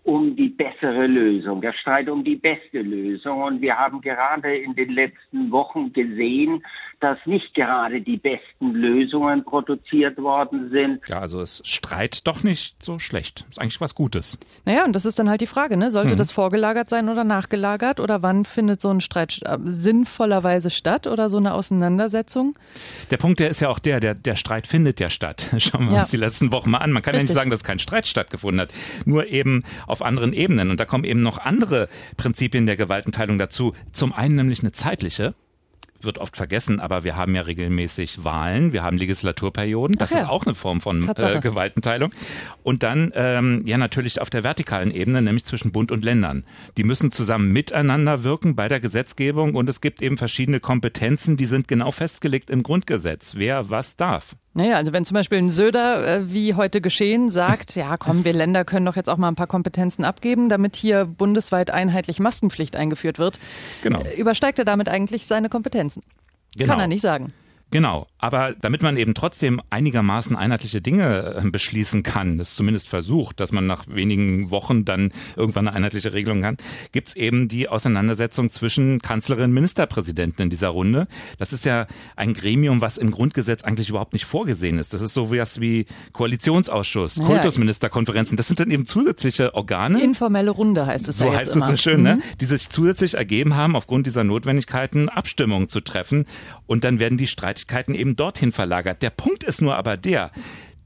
um 0.04 0.36
die 0.36 0.50
bessere 0.50 1.06
Lösung, 1.06 1.62
der 1.62 1.72
Streit 1.72 2.08
um 2.10 2.22
die 2.24 2.36
beste 2.36 2.82
Lösung. 2.82 3.42
Und 3.42 3.60
wir 3.62 3.76
haben 3.76 4.02
gerade 4.02 4.54
in 4.54 4.74
den 4.74 4.90
letzten 4.90 5.50
Wochen 5.50 5.92
gesehen, 5.94 6.62
dass 7.00 7.18
nicht 7.26 7.54
gerade 7.54 8.00
die 8.00 8.16
besten 8.16 8.72
Lösungen 8.72 9.44
produziert 9.44 10.16
worden 10.18 10.70
sind. 10.70 11.00
Ja, 11.08 11.20
also 11.20 11.40
es 11.40 11.62
Streit 11.64 12.26
doch 12.26 12.42
nicht 12.42 12.82
so 12.82 12.98
schlecht. 12.98 13.44
Ist 13.50 13.60
eigentlich 13.60 13.80
was 13.80 13.94
Gutes. 13.94 14.38
Naja, 14.64 14.84
und 14.84 14.94
das 14.94 15.04
ist 15.04 15.18
dann 15.18 15.28
halt 15.28 15.40
die 15.40 15.46
Frage, 15.46 15.76
ne? 15.76 15.90
Sollte 15.90 16.12
hm. 16.12 16.18
das 16.18 16.30
vorgelagert 16.30 16.88
sein 16.88 17.08
oder 17.08 17.24
nachgelagert? 17.24 18.00
Oder 18.00 18.22
wann 18.22 18.44
findet 18.44 18.80
so 18.80 18.90
ein 18.90 19.00
Streit 19.00 19.40
äh, 19.44 19.58
sinnvollerweise 19.64 20.70
statt 20.70 21.06
oder 21.06 21.30
so 21.30 21.38
eine 21.38 21.54
Auseinandersetzung? 21.54 22.56
Der 23.10 23.16
Punkt, 23.16 23.40
der 23.40 23.50
ist 23.50 23.60
ja 23.60 23.68
auch 23.68 23.78
der, 23.78 24.00
der, 24.00 24.14
der 24.14 24.36
Streit 24.36 24.66
findet 24.66 25.00
ja 25.00 25.10
statt. 25.10 25.48
Schauen 25.58 25.86
wir 25.86 25.94
ja. 25.94 26.00
uns 26.00 26.10
die 26.10 26.16
letzten 26.16 26.52
Wochen 26.52 26.70
mal 26.70 26.78
an. 26.78 26.92
Man 26.92 27.02
kann 27.02 27.14
Richtig. 27.14 27.30
ja 27.30 27.32
nicht 27.32 27.38
sagen, 27.38 27.50
dass 27.50 27.64
kein 27.64 27.78
Streit 27.78 28.06
stattgefunden 28.06 28.60
hat. 28.60 28.72
Nur 29.04 29.26
eben 29.28 29.62
auf 29.86 29.93
anderen 30.02 30.32
Ebenen. 30.32 30.70
Und 30.70 30.80
da 30.80 30.84
kommen 30.84 31.04
eben 31.04 31.22
noch 31.22 31.38
andere 31.38 31.88
Prinzipien 32.16 32.66
der 32.66 32.76
Gewaltenteilung 32.76 33.38
dazu. 33.38 33.72
Zum 33.92 34.12
einen 34.12 34.36
nämlich 34.36 34.60
eine 34.60 34.72
zeitliche 34.72 35.34
wird 36.04 36.18
oft 36.18 36.36
vergessen, 36.36 36.80
aber 36.80 37.04
wir 37.04 37.16
haben 37.16 37.34
ja 37.34 37.42
regelmäßig 37.42 38.24
Wahlen, 38.24 38.72
wir 38.72 38.82
haben 38.82 38.98
Legislaturperioden, 38.98 39.96
das 39.98 40.10
ja. 40.10 40.18
ist 40.18 40.28
auch 40.28 40.44
eine 40.44 40.54
Form 40.54 40.80
von 40.80 41.08
äh, 41.08 41.40
Gewaltenteilung. 41.40 42.12
Und 42.62 42.82
dann 42.82 43.12
ähm, 43.14 43.62
ja 43.66 43.78
natürlich 43.78 44.20
auf 44.20 44.30
der 44.30 44.44
vertikalen 44.44 44.94
Ebene, 44.94 45.22
nämlich 45.22 45.44
zwischen 45.44 45.72
Bund 45.72 45.90
und 45.90 46.04
Ländern. 46.04 46.44
Die 46.76 46.84
müssen 46.84 47.10
zusammen 47.10 47.52
miteinander 47.52 48.22
wirken 48.22 48.54
bei 48.54 48.68
der 48.68 48.80
Gesetzgebung 48.80 49.54
und 49.54 49.68
es 49.68 49.80
gibt 49.80 50.02
eben 50.02 50.16
verschiedene 50.16 50.60
Kompetenzen, 50.60 51.36
die 51.36 51.46
sind 51.46 51.68
genau 51.68 51.90
festgelegt 51.90 52.50
im 52.50 52.62
Grundgesetz, 52.62 53.34
wer 53.36 53.70
was 53.70 53.96
darf. 53.96 54.36
Naja, 54.56 54.76
also 54.76 54.92
wenn 54.92 55.04
zum 55.04 55.16
Beispiel 55.16 55.38
ein 55.38 55.50
Söder, 55.50 56.06
äh, 56.06 56.32
wie 56.32 56.54
heute 56.54 56.80
geschehen, 56.80 57.28
sagt, 57.28 57.74
ja 57.74 57.96
komm, 57.96 58.24
wir 58.24 58.32
Länder 58.32 58.64
können 58.64 58.86
doch 58.86 58.94
jetzt 58.94 59.10
auch 59.10 59.16
mal 59.16 59.28
ein 59.28 59.34
paar 59.34 59.48
Kompetenzen 59.48 60.04
abgeben, 60.04 60.48
damit 60.48 60.76
hier 60.76 61.04
bundesweit 61.06 61.70
einheitlich 61.70 62.20
Maskenpflicht 62.20 62.76
eingeführt 62.76 63.18
wird, 63.18 63.40
genau. 63.82 64.00
Äh, 64.00 64.14
übersteigt 64.14 64.60
er 64.60 64.64
damit 64.64 64.88
eigentlich 64.88 65.26
seine 65.26 65.48
Kompetenzen? 65.48 66.02
Genau. 66.56 66.70
Kann 66.70 66.80
er 66.80 66.86
nicht 66.86 67.00
sagen. 67.00 67.32
Genau, 67.72 68.06
aber 68.24 68.54
damit 68.58 68.80
man 68.80 68.96
eben 68.96 69.12
trotzdem 69.12 69.60
einigermaßen 69.68 70.34
einheitliche 70.34 70.80
Dinge 70.80 71.42
äh, 71.44 71.50
beschließen 71.50 72.02
kann, 72.02 72.38
das 72.38 72.54
zumindest 72.54 72.88
versucht, 72.88 73.38
dass 73.38 73.52
man 73.52 73.66
nach 73.66 73.84
wenigen 73.86 74.50
Wochen 74.50 74.86
dann 74.86 75.12
irgendwann 75.36 75.68
eine 75.68 75.76
einheitliche 75.76 76.14
Regelung 76.14 76.40
kann, 76.40 76.56
gibt's 76.92 77.14
eben 77.14 77.48
die 77.48 77.68
Auseinandersetzung 77.68 78.48
zwischen 78.48 79.00
Kanzlerin 79.00 79.44
und 79.44 79.52
Ministerpräsidenten 79.52 80.44
in 80.44 80.48
dieser 80.48 80.68
Runde. 80.68 81.06
Das 81.38 81.52
ist 81.52 81.66
ja 81.66 81.86
ein 82.16 82.32
Gremium, 82.32 82.80
was 82.80 82.96
im 82.96 83.10
Grundgesetz 83.10 83.62
eigentlich 83.62 83.90
überhaupt 83.90 84.14
nicht 84.14 84.24
vorgesehen 84.24 84.78
ist. 84.78 84.94
Das 84.94 85.02
ist 85.02 85.12
so 85.12 85.30
was 85.30 85.60
wie 85.60 85.84
Koalitionsausschuss, 86.14 87.18
naja. 87.18 87.28
Kultusministerkonferenzen. 87.28 88.38
Das 88.38 88.46
sind 88.46 88.58
dann 88.58 88.70
eben 88.70 88.86
zusätzliche 88.86 89.54
Organe. 89.54 90.02
Informelle 90.02 90.50
Runde 90.50 90.86
heißt 90.86 91.08
es 91.08 91.18
so 91.18 91.26
ja 91.26 91.34
heißt 91.34 91.54
es 91.54 91.68
so 91.68 91.76
schön, 91.76 92.02
ne? 92.02 92.14
mhm. 92.14 92.20
ne? 92.20 92.24
Die 92.40 92.46
sich 92.46 92.70
zusätzlich 92.70 93.14
ergeben 93.14 93.54
haben, 93.54 93.76
aufgrund 93.76 94.06
dieser 94.06 94.24
Notwendigkeiten 94.24 95.10
Abstimmungen 95.10 95.68
zu 95.68 95.80
treffen. 95.80 96.24
Und 96.66 96.84
dann 96.84 96.98
werden 96.98 97.18
die 97.18 97.26
Streitigkeiten 97.26 97.74
Tätigkeiten 97.74 97.94
dorthin 98.16 98.52
verlagert. 98.52 99.02
Der 99.02 99.10
Punkt 99.10 99.42
ist 99.44 99.60
nur 99.60 99.76
aber 99.76 99.96
der, 99.96 100.30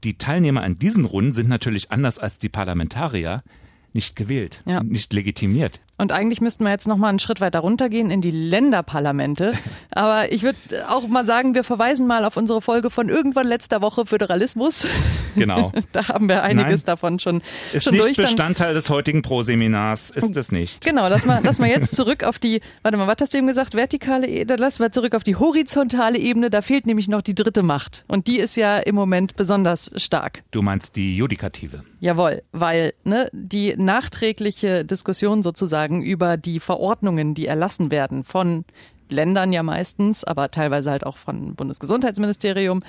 die 0.03 0.17
Teilnehmer 0.17 0.63
an 0.63 0.75
diesen 0.75 1.05
Runden 1.05 1.33
sind 1.33 1.49
natürlich 1.49 1.91
anders 1.91 2.19
als 2.19 2.39
die 2.39 2.49
Parlamentarier 2.49 3.43
nicht 3.93 4.15
gewählt, 4.15 4.61
ja. 4.65 4.83
nicht 4.83 5.13
legitimiert. 5.13 5.79
Und 5.99 6.13
eigentlich 6.13 6.39
müssten 6.39 6.63
wir 6.63 6.71
jetzt 6.71 6.87
noch 6.87 6.95
mal 6.95 7.09
einen 7.09 7.19
Schritt 7.19 7.41
weiter 7.41 7.59
runtergehen 7.59 8.09
in 8.09 8.21
die 8.21 8.31
Länderparlamente. 8.31 9.51
Aber 9.91 10.31
ich 10.31 10.43
würde 10.43 10.57
auch 10.87 11.05
mal 11.09 11.25
sagen, 11.25 11.55
wir 11.55 11.65
verweisen 11.65 12.07
mal 12.07 12.23
auf 12.23 12.37
unsere 12.37 12.61
Folge 12.61 12.89
von 12.89 13.09
irgendwann 13.09 13.45
letzter 13.45 13.81
Woche 13.81 14.05
Föderalismus. 14.05 14.87
Genau. 15.35 15.73
da 15.91 16.07
haben 16.07 16.29
wir 16.29 16.43
einiges 16.43 16.81
Nein, 16.81 16.85
davon 16.85 17.19
schon, 17.19 17.41
ist 17.73 17.83
schon 17.83 17.93
nicht 17.93 18.05
durch. 18.05 18.15
Bestandteil 18.15 18.73
des 18.73 18.89
heutigen 18.89 19.23
Pro-Seminars, 19.23 20.09
ist 20.09 20.37
es 20.37 20.53
nicht. 20.53 20.85
Genau, 20.85 21.07
lass 21.09 21.25
mal, 21.25 21.41
lass 21.43 21.59
mal 21.59 21.67
jetzt 21.67 21.95
zurück 21.95 22.23
auf 22.23 22.39
die, 22.39 22.61
warte 22.81 22.97
mal, 22.97 23.07
was 23.07 23.17
hast 23.19 23.33
du 23.33 23.37
eben 23.37 23.47
gesagt? 23.47 23.75
Vertikale 23.75 24.27
Ebene, 24.27 24.55
lass 24.57 24.79
mal 24.79 24.91
zurück 24.91 25.13
auf 25.15 25.23
die 25.23 25.35
horizontale 25.35 26.17
Ebene. 26.17 26.49
Da 26.49 26.61
fehlt 26.61 26.87
nämlich 26.87 27.09
noch 27.09 27.21
die 27.21 27.35
dritte 27.35 27.61
Macht. 27.61 28.05
Und 28.07 28.27
die 28.27 28.39
ist 28.39 28.55
ja 28.55 28.77
im 28.77 28.95
Moment 28.95 29.35
besonders 29.35 29.91
stark. 29.97 30.43
Du 30.51 30.61
meinst 30.61 30.95
die 30.95 31.17
Judikative? 31.17 31.83
Jawohl, 31.99 32.43
weil 32.53 32.93
ne, 33.03 33.27
die 33.33 33.75
nachträgliche 33.75 34.85
Diskussion 34.85 35.43
sozusagen 35.43 35.88
sozusagen 35.89 36.03
über 36.03 36.37
die 36.37 36.59
Verordnungen, 36.59 37.33
die 37.33 37.47
erlassen 37.47 37.91
werden 37.91 38.23
von 38.23 38.65
Ländern 39.09 39.51
ja 39.51 39.63
meistens, 39.63 40.23
aber 40.23 40.51
teilweise 40.51 40.91
halt 40.91 41.05
auch 41.05 41.17
von 41.17 41.55
Bundesgesundheitsministerium, 41.55 42.83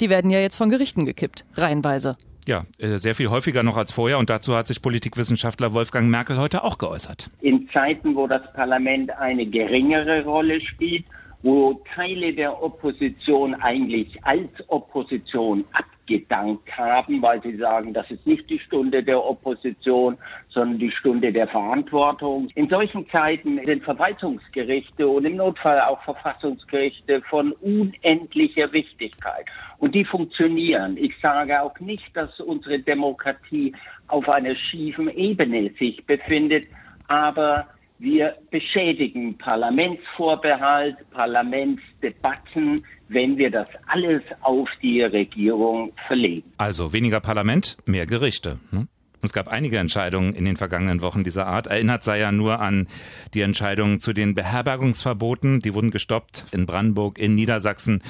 die 0.00 0.10
werden 0.10 0.30
ja 0.30 0.38
jetzt 0.40 0.56
von 0.56 0.70
Gerichten 0.70 1.06
gekippt, 1.06 1.44
reihenweise. 1.54 2.16
Ja, 2.46 2.64
äh, 2.78 2.98
sehr 2.98 3.14
viel 3.14 3.30
häufiger 3.30 3.62
noch 3.62 3.76
als 3.76 3.92
vorher 3.92 4.18
und 4.18 4.28
dazu 4.30 4.54
hat 4.54 4.66
sich 4.66 4.82
Politikwissenschaftler 4.82 5.72
Wolfgang 5.72 6.10
Merkel 6.10 6.38
heute 6.38 6.64
auch 6.64 6.78
geäußert. 6.78 7.28
In 7.40 7.68
Zeiten, 7.72 8.14
wo 8.14 8.26
das 8.26 8.42
Parlament 8.54 9.10
eine 9.10 9.46
geringere 9.46 10.24
Rolle 10.24 10.60
spielt, 10.60 11.04
wo 11.42 11.80
Teile 11.94 12.34
der 12.34 12.62
Opposition 12.62 13.54
eigentlich 13.54 14.22
als 14.24 14.50
Opposition 14.68 15.64
ab 15.72 15.84
gedankt 16.10 16.76
haben, 16.76 17.22
weil 17.22 17.40
sie 17.40 17.56
sagen, 17.56 17.94
das 17.94 18.10
ist 18.10 18.26
nicht 18.26 18.50
die 18.50 18.58
Stunde 18.58 19.00
der 19.02 19.24
Opposition, 19.24 20.18
sondern 20.48 20.80
die 20.80 20.90
Stunde 20.90 21.32
der 21.32 21.46
Verantwortung. 21.46 22.48
In 22.56 22.68
solchen 22.68 23.08
Zeiten 23.10 23.64
sind 23.64 23.84
Verwaltungsgerichte 23.84 25.06
und 25.06 25.24
im 25.24 25.36
Notfall 25.36 25.80
auch 25.82 26.02
Verfassungsgerichte 26.02 27.22
von 27.22 27.52
unendlicher 27.52 28.72
Wichtigkeit. 28.72 29.46
Und 29.78 29.94
die 29.94 30.04
funktionieren. 30.04 30.96
Ich 30.96 31.14
sage 31.22 31.62
auch 31.62 31.78
nicht, 31.78 32.16
dass 32.16 32.40
unsere 32.40 32.80
Demokratie 32.80 33.72
auf 34.08 34.28
einer 34.28 34.56
schiefen 34.56 35.08
Ebene 35.08 35.70
sich 35.78 36.04
befindet, 36.06 36.66
aber 37.06 37.68
wir 38.00 38.36
beschädigen 38.50 39.36
Parlamentsvorbehalt, 39.36 40.96
Parlamentsdebatten, 41.10 42.82
wenn 43.08 43.36
wir 43.36 43.50
das 43.50 43.68
alles 43.86 44.22
auf 44.40 44.68
die 44.82 45.02
Regierung 45.02 45.92
verlegen. 46.06 46.50
Also 46.56 46.92
weniger 46.92 47.20
Parlament, 47.20 47.76
mehr 47.84 48.06
Gerichte. 48.06 48.58
Hm? 48.70 48.88
Es 49.22 49.34
gab 49.34 49.48
einige 49.48 49.76
Entscheidungen 49.76 50.34
in 50.34 50.46
den 50.46 50.56
vergangenen 50.56 51.02
Wochen 51.02 51.24
dieser 51.24 51.46
Art. 51.46 51.66
Erinnert 51.66 52.02
sei 52.02 52.20
ja 52.20 52.32
nur 52.32 52.60
an 52.60 52.88
die 53.34 53.42
Entscheidungen 53.42 53.98
zu 53.98 54.14
den 54.14 54.34
Beherbergungsverboten. 54.34 55.60
Die 55.60 55.74
wurden 55.74 55.90
gestoppt 55.90 56.46
in 56.52 56.64
Brandenburg, 56.64 57.18
in 57.18 57.34
Niedersachsen 57.34 58.02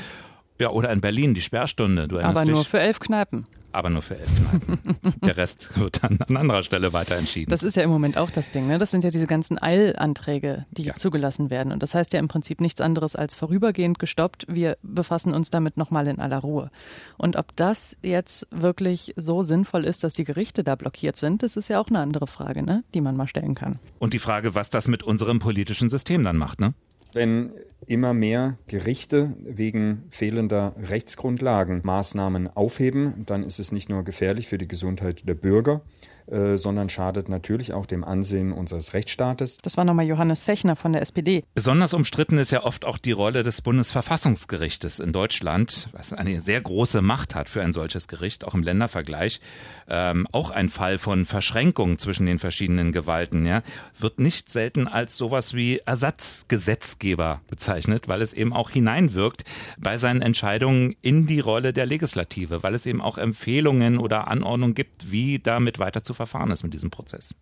ja, 0.61 0.71
oder 0.71 0.91
in 0.91 1.01
Berlin, 1.01 1.35
die 1.35 1.41
Sperrstunde. 1.41 2.07
Du 2.07 2.19
Aber 2.21 2.45
dich? 2.45 2.55
nur 2.55 2.65
für 2.65 2.81
elf 2.81 3.01
Kneipen. 3.01 3.45
Aber 3.73 3.89
nur 3.89 4.03
für 4.03 4.19
elf 4.19 4.29
Kneipen. 4.37 4.99
Der 5.25 5.37
Rest 5.37 5.79
wird 5.79 6.03
dann 6.03 6.19
an 6.27 6.37
anderer 6.37 6.63
Stelle 6.63 6.93
weiter 6.93 7.17
entschieden. 7.17 7.51
Das 7.51 7.63
ist 7.63 7.77
ja 7.77 7.83
im 7.83 7.91
Moment 7.91 8.19
auch 8.19 8.31
das 8.31 8.51
Ding. 8.51 8.67
Ne? 8.67 8.79
Das 8.79 8.91
sind 8.91 9.03
ja 9.03 9.11
diese 9.11 9.27
ganzen 9.27 9.61
Eilanträge, 9.61 10.67
die 10.71 10.83
ja. 10.83 10.95
zugelassen 10.95 11.51
werden. 11.51 11.73
Und 11.73 11.83
das 11.83 11.95
heißt 11.95 12.13
ja 12.13 12.19
im 12.19 12.29
Prinzip 12.29 12.61
nichts 12.61 12.81
anderes 12.81 13.17
als 13.17 13.35
vorübergehend 13.35 13.99
gestoppt. 13.99 14.47
Wir 14.49 14.77
befassen 14.83 15.33
uns 15.33 15.51
damit 15.51 15.77
nochmal 15.77 16.09
in 16.09 16.19
aller 16.19 16.39
Ruhe. 16.39 16.71
Und 17.17 17.37
ob 17.37 17.57
das 17.57 17.97
jetzt 18.03 18.47
wirklich 18.51 19.15
so 19.17 19.43
sinnvoll 19.43 19.85
ist, 19.85 20.05
dass 20.05 20.15
die 20.15 20.25
Gerichte 20.25 20.63
da 20.63 20.75
blockiert 20.75 21.17
sind, 21.17 21.43
das 21.43 21.57
ist 21.57 21.69
ja 21.69 21.81
auch 21.81 21.89
eine 21.89 22.01
andere 22.01 22.27
Frage, 22.27 22.63
ne? 22.63 22.85
die 22.93 23.01
man 23.01 23.17
mal 23.17 23.29
stellen 23.29 23.55
kann. 23.55 23.79
Und 23.99 24.13
die 24.13 24.19
Frage, 24.19 24.55
was 24.55 24.69
das 24.69 24.89
mit 24.89 25.03
unserem 25.03 25.39
politischen 25.39 25.89
System 25.89 26.23
dann 26.25 26.37
macht, 26.37 26.61
ne? 26.61 26.75
Wenn 27.13 27.53
immer 27.87 28.15
mehr 28.15 28.57
Gerichte 28.69 29.35
wegen 29.43 30.05
fehlender 30.11 30.75
Rechtsgrundlagen 30.81 31.81
Maßnahmen 31.83 32.49
aufheben, 32.55 33.25
dann 33.27 33.43
ist 33.43 33.59
es 33.59 33.73
nicht 33.73 33.89
nur 33.89 34.05
gefährlich 34.05 34.49
für 34.49 34.59
die 34.59 34.69
Gesundheit 34.69 35.29
der 35.29 35.35
Bürger, 35.35 35.81
äh, 36.31 36.57
sondern 36.57 36.89
schadet 36.89 37.29
natürlich 37.29 37.73
auch 37.73 37.87
dem 37.87 38.05
Ansehen 38.05 38.53
unseres 38.53 38.95
Rechtsstaates. 38.95 39.59
Das 39.59 39.77
war 39.77 39.85
nochmal 39.85 40.07
Johannes 40.07 40.45
Fechner 40.45 40.77
von 40.77 40.93
der 40.93 41.03
SPD. 41.03 41.43
Besonders 41.55 41.93
umstritten 41.93 42.39
ist 42.39 42.53
ja 42.53 42.63
oft 42.63 42.85
auch 42.85 42.99
die 42.99 43.13
Rolle 43.13 43.43
des 43.43 43.63
Bundesverfassungsgerichtes 43.63 45.01
in 45.01 45.13
Deutschland, 45.13 45.89
was 45.93 46.13
eine 46.13 46.39
sehr 46.39 46.61
große 46.61 47.03
Macht 47.03 47.35
hat 47.35 47.49
für 47.49 47.63
ein 47.63 47.73
solches 47.73 48.07
Gericht, 48.07 48.45
auch 48.45 48.55
im 48.55 48.63
Ländervergleich. 48.63 49.41
Ähm, 49.89 50.29
auch 50.31 50.51
ein 50.51 50.69
Fall 50.69 50.99
von 50.99 51.27
Verschränkung 51.27 51.99
zwischen 51.99 52.27
den 52.27 52.39
verschiedenen 52.39 52.93
Gewalten, 52.93 53.45
ja, 53.45 53.63
wird 53.99 54.21
nicht 54.21 54.53
selten 54.53 54.87
als 54.87 55.17
sowas 55.17 55.55
wie 55.55 55.81
Ersatzgesetzgeber 55.85 57.41
bezeichnet, 57.49 58.07
weil 58.07 58.23
es 58.23 58.33
eben 58.33 58.53
auch 58.53 58.71
hineinwirkt 58.71 59.43
bei 59.79 59.99
seinen 59.99 60.23
Entscheidungen 60.23 60.95
in 61.03 61.27
die 61.27 61.41
Rolle 61.41 61.73
der 61.73 61.87
Legislative, 61.87 62.63
weil 62.63 62.75
es 62.75 62.87
eben 62.87 63.01
auch 63.01 63.19
Empfehlungen 63.19 63.99
oder 63.99 64.29
Anordnungen 64.29 64.75
gibt, 64.75 65.11
wie 65.11 65.41
damit 65.41 65.79
weiter 65.81 66.05
zu 66.05 66.15
Verfahren 66.21 66.51
ist 66.51 66.63
mit 66.63 66.75
diesem 66.75 66.91
Prozess. 66.91 67.35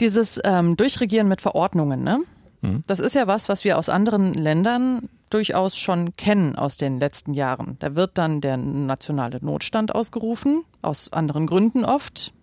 Dieses 0.00 0.38
ähm, 0.44 0.76
Durchregieren 0.76 1.28
mit 1.28 1.40
Verordnungen, 1.40 2.02
ne? 2.02 2.20
Mhm. 2.60 2.84
Das 2.86 3.00
ist 3.00 3.14
ja 3.14 3.26
was, 3.26 3.48
was 3.48 3.64
wir 3.64 3.78
aus 3.78 3.88
anderen 3.88 4.34
Ländern 4.34 5.08
durchaus 5.30 5.78
schon 5.78 6.14
kennen 6.16 6.56
aus 6.56 6.76
den 6.76 7.00
letzten 7.00 7.32
Jahren. 7.32 7.76
Da 7.78 7.94
wird 7.94 8.18
dann 8.18 8.42
der 8.42 8.58
nationale 8.58 9.38
Notstand 9.42 9.94
ausgerufen, 9.94 10.64
aus 10.82 11.10
anderen 11.10 11.46
Gründen 11.46 11.86
oft, 11.86 12.34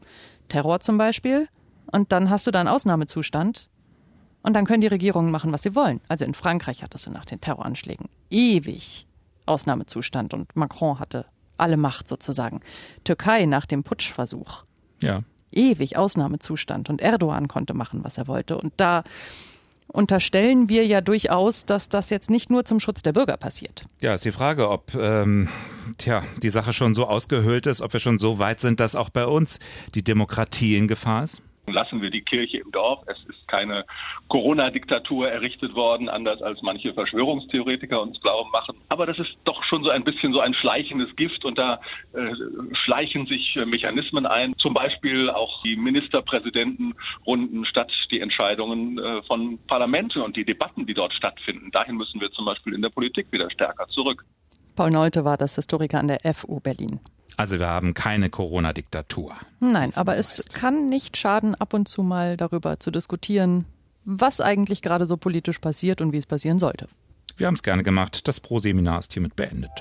Terror 0.47 0.79
zum 0.79 0.97
Beispiel. 0.97 1.47
Und 1.91 2.11
dann 2.11 2.31
hast 2.31 2.47
du 2.47 2.51
da 2.51 2.59
einen 2.59 2.67
Ausnahmezustand. 2.67 3.69
Und 4.41 4.53
dann 4.53 4.65
können 4.65 4.81
die 4.81 4.87
Regierungen 4.87 5.29
machen, 5.31 5.51
was 5.51 5.61
sie 5.61 5.75
wollen. 5.75 6.01
Also 6.07 6.25
in 6.25 6.33
Frankreich 6.33 6.81
hattest 6.81 7.05
du 7.05 7.11
nach 7.11 7.25
den 7.25 7.41
Terroranschlägen 7.41 8.07
ewig 8.31 9.05
Ausnahmezustand 9.45 10.33
und 10.33 10.55
Macron 10.55 10.97
hatte 10.99 11.25
alle 11.57 11.77
Macht 11.77 12.07
sozusagen. 12.07 12.61
Türkei 13.03 13.45
nach 13.45 13.65
dem 13.65 13.83
Putschversuch. 13.83 14.63
Ja. 15.01 15.23
Ewig 15.51 15.97
Ausnahmezustand 15.97 16.89
und 16.89 17.01
Erdogan 17.01 17.47
konnte 17.47 17.73
machen, 17.73 18.03
was 18.03 18.17
er 18.17 18.27
wollte. 18.27 18.57
Und 18.57 18.73
da 18.77 19.03
unterstellen 19.87 20.69
wir 20.69 20.85
ja 20.85 21.01
durchaus, 21.01 21.65
dass 21.65 21.89
das 21.89 22.09
jetzt 22.09 22.29
nicht 22.29 22.49
nur 22.49 22.65
zum 22.65 22.79
Schutz 22.79 23.01
der 23.01 23.13
Bürger 23.13 23.37
passiert. 23.37 23.85
Ja, 24.01 24.13
ist 24.13 24.25
die 24.25 24.31
Frage, 24.31 24.69
ob 24.69 24.93
ähm, 24.95 25.49
tja, 25.97 26.23
die 26.41 26.49
Sache 26.49 26.73
schon 26.73 26.93
so 26.93 27.07
ausgehöhlt 27.07 27.65
ist, 27.65 27.81
ob 27.81 27.93
wir 27.93 27.99
schon 27.99 28.19
so 28.19 28.39
weit 28.39 28.61
sind, 28.61 28.79
dass 28.79 28.95
auch 28.95 29.09
bei 29.09 29.25
uns 29.25 29.59
die 29.95 30.03
Demokratie 30.03 30.77
in 30.77 30.87
Gefahr 30.87 31.23
ist. 31.23 31.41
Lassen 31.71 32.01
wir 32.01 32.09
die 32.09 32.21
Kirche 32.21 32.57
im 32.57 32.71
Dorf. 32.71 33.01
Es 33.07 33.17
ist 33.29 33.47
keine 33.47 33.85
Corona-Diktatur 34.27 35.29
errichtet 35.29 35.75
worden, 35.75 36.09
anders 36.09 36.41
als 36.41 36.61
manche 36.61 36.93
Verschwörungstheoretiker 36.93 38.01
uns 38.01 38.19
glauben 38.21 38.49
machen. 38.51 38.77
Aber 38.89 39.05
das 39.05 39.19
ist 39.19 39.35
doch 39.45 39.63
schon 39.63 39.83
so 39.83 39.89
ein 39.89 40.03
bisschen 40.03 40.33
so 40.33 40.39
ein 40.39 40.53
schleichendes 40.53 41.15
Gift 41.15 41.45
und 41.45 41.57
da 41.57 41.79
äh, 42.13 42.33
schleichen 42.85 43.25
sich 43.25 43.55
äh, 43.55 43.65
Mechanismen 43.65 44.25
ein. 44.25 44.53
Zum 44.57 44.73
Beispiel 44.73 45.29
auch 45.29 45.61
die 45.63 45.75
Ministerpräsidentenrunden 45.75 47.65
statt 47.65 47.91
die 48.11 48.19
Entscheidungen 48.19 48.97
äh, 48.97 49.21
von 49.23 49.59
Parlamenten 49.67 50.21
und 50.21 50.35
die 50.35 50.45
Debatten, 50.45 50.85
die 50.85 50.93
dort 50.93 51.13
stattfinden. 51.13 51.71
Dahin 51.71 51.95
müssen 51.95 52.21
wir 52.21 52.31
zum 52.31 52.45
Beispiel 52.45 52.73
in 52.73 52.81
der 52.81 52.89
Politik 52.89 53.31
wieder 53.31 53.49
stärker 53.51 53.87
zurück. 53.89 54.23
Paul 54.75 54.91
Neute 54.91 55.25
war 55.25 55.37
das 55.37 55.55
Historiker 55.55 55.99
an 55.99 56.07
der 56.07 56.19
FU 56.33 56.59
Berlin. 56.59 56.99
Also 57.37 57.59
wir 57.59 57.67
haben 57.67 57.93
keine 57.93 58.29
Corona-Diktatur. 58.29 59.33
Nein, 59.59 59.91
aber 59.95 60.17
es 60.17 60.45
kann 60.53 60.89
nicht 60.89 61.17
schaden, 61.17 61.55
ab 61.55 61.73
und 61.73 61.87
zu 61.87 62.03
mal 62.03 62.37
darüber 62.37 62.79
zu 62.79 62.91
diskutieren, 62.91 63.65
was 64.05 64.41
eigentlich 64.41 64.81
gerade 64.81 65.05
so 65.05 65.17
politisch 65.17 65.59
passiert 65.59 66.01
und 66.01 66.11
wie 66.11 66.17
es 66.17 66.25
passieren 66.25 66.59
sollte. 66.59 66.87
Wir 67.37 67.47
haben 67.47 67.55
es 67.55 67.63
gerne 67.63 67.83
gemacht. 67.83 68.27
Das 68.27 68.39
Pro-Seminar 68.39 68.99
ist 68.99 69.13
hiermit 69.13 69.35
beendet. 69.35 69.71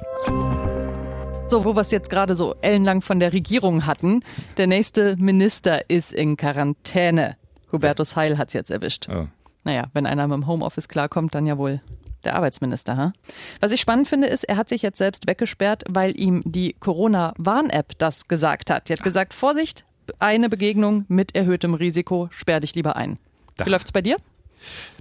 So, 1.48 1.64
wo 1.64 1.74
wir 1.74 1.80
es 1.80 1.90
jetzt 1.90 2.10
gerade 2.10 2.36
so 2.36 2.54
ellenlang 2.60 3.00
von 3.00 3.20
der 3.20 3.32
Regierung 3.32 3.86
hatten. 3.86 4.22
Der 4.58 4.66
nächste 4.66 5.16
Minister 5.16 5.88
ist 5.90 6.12
in 6.12 6.36
Quarantäne. 6.36 7.36
Hubertus 7.72 8.16
Heil 8.16 8.38
hat 8.38 8.48
es 8.48 8.54
jetzt 8.54 8.70
erwischt. 8.70 9.08
Oh. 9.10 9.26
Naja, 9.64 9.86
wenn 9.94 10.06
einer 10.06 10.28
mit 10.28 10.36
dem 10.36 10.46
Homeoffice 10.46 10.88
klarkommt, 10.88 11.34
dann 11.34 11.46
ja 11.46 11.58
wohl 11.58 11.80
der 12.28 12.36
Arbeitsminister. 12.36 12.96
Ha? 12.96 13.12
Was 13.60 13.72
ich 13.72 13.80
spannend 13.80 14.06
finde, 14.06 14.28
ist, 14.28 14.44
er 14.44 14.56
hat 14.56 14.68
sich 14.68 14.82
jetzt 14.82 14.98
selbst 14.98 15.26
weggesperrt, 15.26 15.84
weil 15.88 16.18
ihm 16.18 16.42
die 16.44 16.76
Corona-Warn-App 16.78 17.98
das 17.98 18.28
gesagt 18.28 18.70
hat. 18.70 18.88
Die 18.88 18.92
hat 18.92 19.02
gesagt, 19.02 19.34
Vorsicht, 19.34 19.84
eine 20.18 20.48
Begegnung 20.48 21.04
mit 21.08 21.34
erhöhtem 21.34 21.74
Risiko, 21.74 22.28
sperr 22.30 22.60
dich 22.60 22.74
lieber 22.74 22.96
ein. 22.96 23.18
Wie 23.56 23.66
Wie 23.66 23.70
läuft's 23.70 23.92
bei 23.92 24.02
dir? 24.02 24.16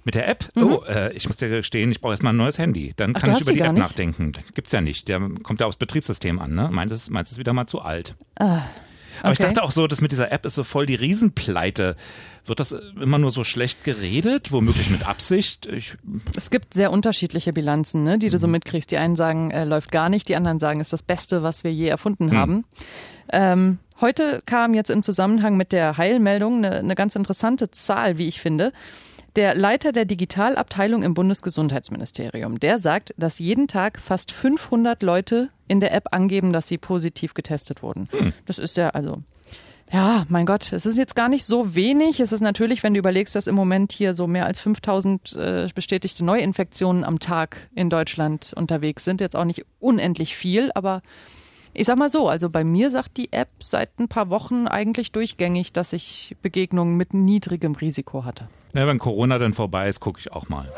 Mit 0.04 0.16
der 0.16 0.28
App? 0.28 0.46
Mhm. 0.56 0.64
Oh, 0.64 0.84
äh, 0.88 1.12
ich 1.14 1.28
muss 1.28 1.38
dir 1.38 1.50
gestehen, 1.50 1.92
ich 1.92 2.00
brauche 2.00 2.14
erstmal 2.14 2.34
ein 2.34 2.38
neues 2.38 2.58
Handy. 2.58 2.94
Dann 2.96 3.14
Ach, 3.16 3.22
kann 3.22 3.32
ich 3.32 3.42
über 3.42 3.54
die 3.54 3.60
App 3.60 3.74
nicht? 3.74 3.82
nachdenken. 3.82 4.34
Gibt's 4.54 4.72
ja 4.72 4.82
nicht. 4.82 5.08
Der 5.08 5.20
kommt 5.44 5.60
ja 5.60 5.68
aufs 5.68 5.78
Betriebssystem 5.78 6.40
an, 6.40 6.54
ne? 6.54 6.70
Meint 6.72 6.92
es, 6.92 7.10
meint 7.10 7.28
es 7.28 7.38
wieder 7.38 7.54
mal 7.54 7.66
zu 7.66 7.82
alt. 7.82 8.16
Ah. 8.40 8.62
Aber 9.20 9.30
okay. 9.30 9.34
ich 9.34 9.40
dachte 9.40 9.64
auch 9.64 9.72
so, 9.72 9.88
dass 9.88 10.02
mit 10.02 10.12
dieser 10.12 10.32
App 10.32 10.46
ist 10.46 10.56
so 10.56 10.64
voll 10.64 10.86
die 10.86 10.96
Riesenpleite. 10.96 11.96
Wird 12.46 12.60
das 12.60 12.72
immer 12.72 13.18
nur 13.18 13.32
so 13.32 13.44
schlecht 13.44 13.84
geredet, 13.84 14.52
womöglich 14.52 14.90
mit 14.90 15.06
Absicht? 15.08 15.66
Ich 15.66 15.96
es 16.36 16.50
gibt 16.50 16.74
sehr 16.74 16.92
unterschiedliche 16.92 17.52
Bilanzen, 17.52 18.04
ne, 18.04 18.18
die 18.18 18.30
du 18.30 18.40
so 18.40 18.48
mhm. 18.48 18.54
mitkriegst. 18.54 18.90
Die 18.92 18.98
einen 18.98 19.16
sagen, 19.16 19.52
äh, 19.52 19.66
läuft 19.66 19.92
gar 19.92 20.10
nicht, 20.10 20.30
die 20.30 20.36
anderen 20.36 20.60
sagen, 20.60 20.80
ist 20.80 20.94
das 20.94 21.04
Beste, 21.04 21.44
was 21.44 21.64
wir 21.64 21.74
je 21.74 21.88
erfunden 21.88 22.28
mhm. 22.28 22.38
haben. 22.38 22.66
Ähm, 23.32 23.80
heute 24.00 24.42
kam 24.46 24.74
jetzt 24.74 24.90
im 24.90 25.04
Zusammenhang 25.04 25.58
mit 25.58 25.72
der 25.72 25.98
Heilmeldung 25.98 26.58
eine, 26.58 26.78
eine 26.78 26.96
ganz 26.96 27.16
interessante 27.16 27.72
Zahl, 27.72 28.18
wie 28.18 28.28
ich 28.28 28.40
finde. 28.40 28.72
Der 29.38 29.53
Leiter 29.53 29.91
der 29.91 30.06
Digitalabteilung 30.06 31.03
im 31.03 31.13
Bundesgesundheitsministerium, 31.13 32.60
der 32.60 32.79
sagt, 32.79 33.13
dass 33.17 33.38
jeden 33.38 33.67
Tag 33.67 34.00
fast 34.01 34.32
500 34.32 35.03
Leute 35.03 35.50
in 35.67 35.79
der 35.79 35.94
App 35.94 36.08
angeben, 36.12 36.51
dass 36.51 36.67
sie 36.67 36.79
positiv 36.79 37.36
getestet 37.36 37.84
wurden. 37.84 38.10
Hm. 38.17 38.34
Das 38.48 38.58
ist 38.58 38.77
ja 38.77 38.89
also 38.89 39.22
ja, 39.94 40.25
mein 40.27 40.46
Gott, 40.48 40.74
es 40.74 40.86
ist 40.86 40.98
jetzt 40.98 41.15
gar 41.15 41.29
nicht 41.29 41.46
so 41.46 41.75
wenig. 41.75 42.20
Es 42.20 42.32
ist 42.32 42.41
natürlich, 42.41 42.82
wenn 42.82 42.94
du 42.94 43.00
überlegst, 43.00 43.36
dass 43.36 43.48
im 43.48 43.56
Moment 43.56 43.91
hier 43.91 44.15
so 44.15 44.25
mehr 44.25 44.46
als 44.48 44.60
5000 44.60 45.36
äh, 45.36 45.70
bestätigte 45.74 46.25
Neuinfektionen 46.25 47.03
am 47.06 47.20
Tag 47.20 47.70
in 47.75 47.89
Deutschland 47.89 48.53
unterwegs 48.56 49.06
sind, 49.06 49.22
jetzt 49.22 49.36
auch 49.36 49.46
nicht 49.46 49.65
unendlich 49.79 50.36
viel, 50.36 50.72
aber 50.74 51.03
ich 51.78 51.86
sag 51.86 51.98
mal 51.98 52.10
so, 52.10 52.28
also 52.28 52.50
bei 52.50 52.64
mir 52.64 52.90
sagt 52.90 53.18
die 53.18 53.32
App 53.32 53.50
seit 53.62 54.00
ein 54.00 54.08
paar 54.08 54.32
Wochen 54.32 54.68
eigentlich 54.68 55.12
durchgängig, 55.12 55.74
dass 55.74 55.94
ich 55.94 56.36
Begegnungen 56.42 56.98
mit 56.98 57.14
niedrigem 57.14 57.76
Risiko 57.76 58.26
hatte. 58.26 58.48
Na, 58.74 58.88
wenn 58.88 58.98
Corona 58.98 59.38
dann 59.38 59.54
vorbei 59.54 59.88
ist, 59.88 60.00
gucke 60.00 60.20
ich 60.20 60.32
auch 60.32 60.50
mal. 60.50 60.74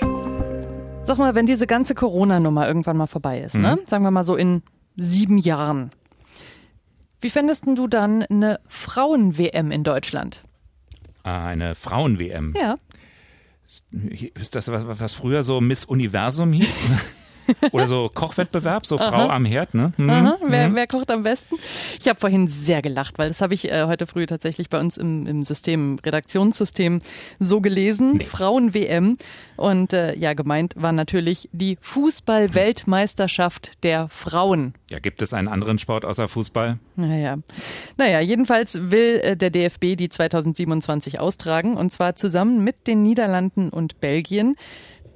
Sag 1.03 1.17
mal, 1.17 1.35
wenn 1.35 1.45
diese 1.45 1.67
ganze 1.67 1.95
Corona-Nummer 1.95 2.67
irgendwann 2.67 2.97
mal 2.97 3.07
vorbei 3.07 3.39
ist, 3.39 3.55
ne? 3.55 3.59
mhm. 3.59 3.75
ne? 3.75 3.79
sagen 3.87 4.03
wir 4.03 4.11
mal 4.11 4.25
so 4.25 4.35
in 4.35 4.61
sieben 4.97 5.37
Jahren, 5.37 5.91
wie 7.21 7.29
fändest 7.29 7.65
du 7.65 7.87
dann 7.87 8.23
eine 8.23 8.59
Frauen-WM 8.67 9.71
in 9.71 9.85
Deutschland? 9.85 10.43
Ah, 11.23 11.45
eine 11.45 11.75
Frauen-WM? 11.75 12.55
Ja. 12.59 12.75
Ist 14.35 14.55
das 14.55 14.69
was, 14.69 14.99
was 14.99 15.13
früher 15.13 15.43
so 15.43 15.61
Miss 15.61 15.85
Universum 15.85 16.51
hieß? 16.51 16.77
Oder 17.71 17.87
so 17.87 18.09
Kochwettbewerb, 18.13 18.85
so 18.85 18.97
Frau 18.97 19.05
Aha. 19.05 19.35
am 19.35 19.45
Herd, 19.45 19.73
ne? 19.73 19.91
Mhm. 19.97 20.09
Aha. 20.09 20.37
Wer, 20.41 20.69
mhm. 20.69 20.75
wer, 20.75 20.87
kocht 20.87 21.11
am 21.11 21.23
besten? 21.23 21.55
Ich 21.99 22.07
habe 22.07 22.19
vorhin 22.19 22.47
sehr 22.47 22.81
gelacht, 22.81 23.17
weil 23.17 23.29
das 23.29 23.41
habe 23.41 23.53
ich 23.53 23.71
äh, 23.71 23.85
heute 23.85 24.07
früh 24.07 24.25
tatsächlich 24.25 24.69
bei 24.69 24.79
uns 24.79 24.97
im, 24.97 25.25
im 25.27 25.43
System, 25.43 25.99
Redaktionssystem 26.03 27.01
so 27.39 27.61
gelesen. 27.61 28.17
Nee. 28.17 28.25
Frauen-WM. 28.25 29.17
Und 29.55 29.93
äh, 29.93 30.17
ja, 30.17 30.33
gemeint 30.33 30.73
war 30.77 30.91
natürlich 30.91 31.49
die 31.51 31.77
Fußball-Weltmeisterschaft 31.81 33.83
der 33.83 34.09
Frauen. 34.09 34.73
Ja, 34.89 34.99
gibt 34.99 35.21
es 35.21 35.33
einen 35.33 35.47
anderen 35.47 35.79
Sport 35.79 36.05
außer 36.05 36.27
Fußball? 36.27 36.79
Naja. 36.95 37.37
Naja, 37.97 38.19
jedenfalls 38.19 38.91
will 38.91 39.21
äh, 39.23 39.37
der 39.37 39.49
DFB 39.49 39.95
die 39.95 40.09
2027 40.09 41.19
austragen 41.19 41.77
und 41.77 41.91
zwar 41.91 42.15
zusammen 42.15 42.63
mit 42.63 42.87
den 42.87 43.03
Niederlanden 43.03 43.69
und 43.69 43.99
Belgien. 43.99 44.55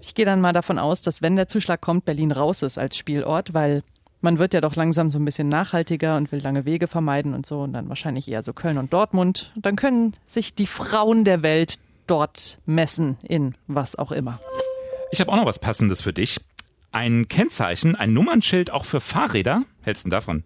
Ich 0.06 0.16
gehe 0.16 0.26
dann 0.26 0.42
mal 0.42 0.52
davon 0.52 0.80
aus, 0.80 1.02
dass 1.02 1.22
wenn 1.22 1.38
der 1.38 1.48
Zuschlag 1.48 1.80
kommt, 1.80 2.04
Berlin 2.04 2.34
raus 2.34 2.62
ist 2.62 2.78
als 2.78 2.98
Spielort, 2.98 3.54
weil 3.54 3.84
man 4.20 4.38
wird 4.38 4.54
ja 4.54 4.60
doch 4.60 4.76
langsam 4.76 5.10
so 5.10 5.18
ein 5.18 5.24
bisschen 5.24 5.48
nachhaltiger 5.48 6.18
und 6.18 6.30
will 6.34 6.42
lange 6.42 6.66
Wege 6.66 6.89
vermeiden 6.89 7.34
und 7.34 7.46
so 7.46 7.62
und 7.62 7.72
dann 7.72 7.88
wahrscheinlich 7.88 8.28
eher 8.28 8.44
so 8.44 8.52
Köln 8.52 8.78
und 8.78 8.92
Dortmund. 8.92 9.54
Dann 9.56 9.78
können 9.78 10.12
sich 10.26 10.54
die 10.54 10.68
Frauen 10.68 11.24
der 11.24 11.42
Welt 11.42 11.80
dort 12.06 12.60
messen 12.66 13.18
in 13.24 13.56
was 13.68 13.96
auch 13.98 14.12
immer. 14.12 14.42
Ich 15.13 15.22
habe 15.22 15.32
auch 15.32 15.38
noch 15.38 15.46
was 15.46 15.60
Passendes 15.60 16.02
für 16.02 16.12
dich. 16.12 16.42
Ein 16.92 17.30
Kennzeichen, 17.30 17.96
ein 17.96 18.12
Nummernschild 18.12 18.72
auch 18.72 18.84
für 18.84 19.00
Fahrräder. 19.00 19.63
Hältst 19.84 20.06
du 20.06 20.10
davon? 20.10 20.44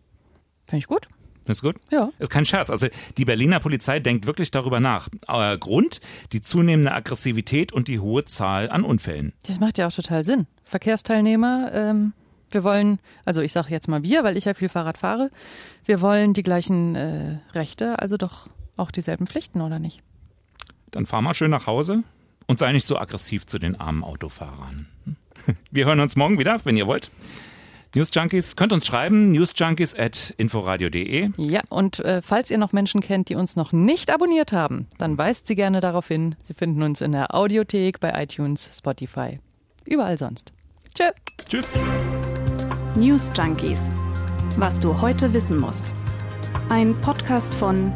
Finde 0.68 0.84
ich 0.84 0.88
gut. 0.88 1.08
Ist 1.52 1.62
gut? 1.62 1.76
Ja. 1.92 2.10
Ist 2.20 2.30
kein 2.30 2.46
Scherz. 2.46 2.70
Also 2.70 2.88
die 3.18 3.26
Berliner 3.26 3.60
Polizei 3.60 4.00
denkt 4.00 4.26
wirklich 4.26 4.52
darüber 4.52 4.80
nach. 4.80 5.10
Aber 5.26 5.58
Grund, 5.58 6.02
die 6.34 6.42
zunehmende 6.42 6.92
Aggressivität 6.92 7.72
und 7.72 7.88
die 7.88 8.00
hohe 8.00 8.26
Zahl 8.26 8.70
an 8.70 8.84
Unfällen. 8.84 9.34
Das 9.44 9.60
macht 9.60 9.78
ja 9.78 9.88
auch 9.88 9.92
total 9.92 10.24
Sinn. 10.24 10.48
Verkehrsteilnehmer, 10.66 11.72
ähm, 11.74 12.14
wir 12.52 12.64
wollen, 12.64 13.00
also 13.26 13.42
ich 13.42 13.52
sage 13.52 13.70
jetzt 13.70 13.88
mal 13.88 14.04
wir, 14.04 14.24
weil 14.24 14.38
ich 14.38 14.46
ja 14.46 14.54
viel 14.54 14.70
Fahrrad 14.70 14.98
fahre, 14.98 15.32
wir 15.86 16.02
wollen 16.02 16.34
die 16.34 16.44
gleichen 16.44 16.96
äh, 16.96 17.38
Rechte, 17.54 18.00
also 18.00 18.18
doch 18.18 18.48
auch 18.78 18.92
dieselben 18.92 19.28
Pflichten, 19.28 19.62
oder 19.62 19.80
nicht? 19.80 20.02
Dann 20.92 21.06
fahr 21.06 21.22
mal 21.22 21.34
schön 21.34 21.52
nach 21.52 21.68
Hause 21.68 22.04
und 22.46 22.60
sei 22.60 22.72
nicht 22.72 22.86
so 22.86 22.98
aggressiv 22.98 23.46
zu 23.46 23.60
den 23.60 23.80
armen 23.80 24.04
Autofahrern. 24.04 24.88
Wir 25.72 25.86
hören 25.86 26.00
uns 26.00 26.16
morgen 26.16 26.40
wieder, 26.40 26.60
wenn 26.66 26.78
ihr 26.78 26.88
wollt. 26.88 27.12
News 27.98 28.12
Junkies, 28.14 28.56
könnt 28.56 28.74
uns 28.74 28.86
schreiben, 28.86 29.32
newsjunkies 29.32 29.98
at 29.98 30.32
inforadio.de. 30.38 31.32
Ja, 31.38 31.62
und 31.70 32.00
äh, 32.02 32.22
falls 32.22 32.52
ihr 32.52 32.60
noch 32.60 32.72
Menschen 32.72 33.02
kennt, 33.02 33.28
die 33.28 33.34
uns 33.34 33.56
noch 33.56 33.72
nicht 33.72 34.14
abonniert 34.14 34.54
haben, 34.54 34.86
dann 35.00 35.18
weist 35.18 35.48
sie 35.48 35.56
gerne 35.56 35.80
darauf 35.80 36.08
hin. 36.08 36.36
Sie 36.44 36.54
finden 36.54 36.84
uns 36.84 37.02
in 37.02 37.12
der 37.12 37.34
Audiothek 37.34 38.00
bei 38.00 38.14
iTunes, 38.22 38.70
Spotify, 38.78 39.40
überall 39.84 40.16
sonst. 40.20 40.54
Tschö. 40.96 41.06
Tschüss. 41.50 41.66
News 42.96 43.32
Junkies. 43.36 43.82
Was 44.58 44.80
du 44.80 45.02
heute 45.02 45.34
wissen 45.34 45.58
musst. 45.58 45.92
Ein 46.70 47.02
Podcast 47.02 47.56
von 47.56 47.92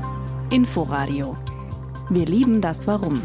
Inforadio. 0.49 1.37
Wir 2.09 2.25
lieben 2.25 2.59
das 2.59 2.87
Warum. 2.87 3.21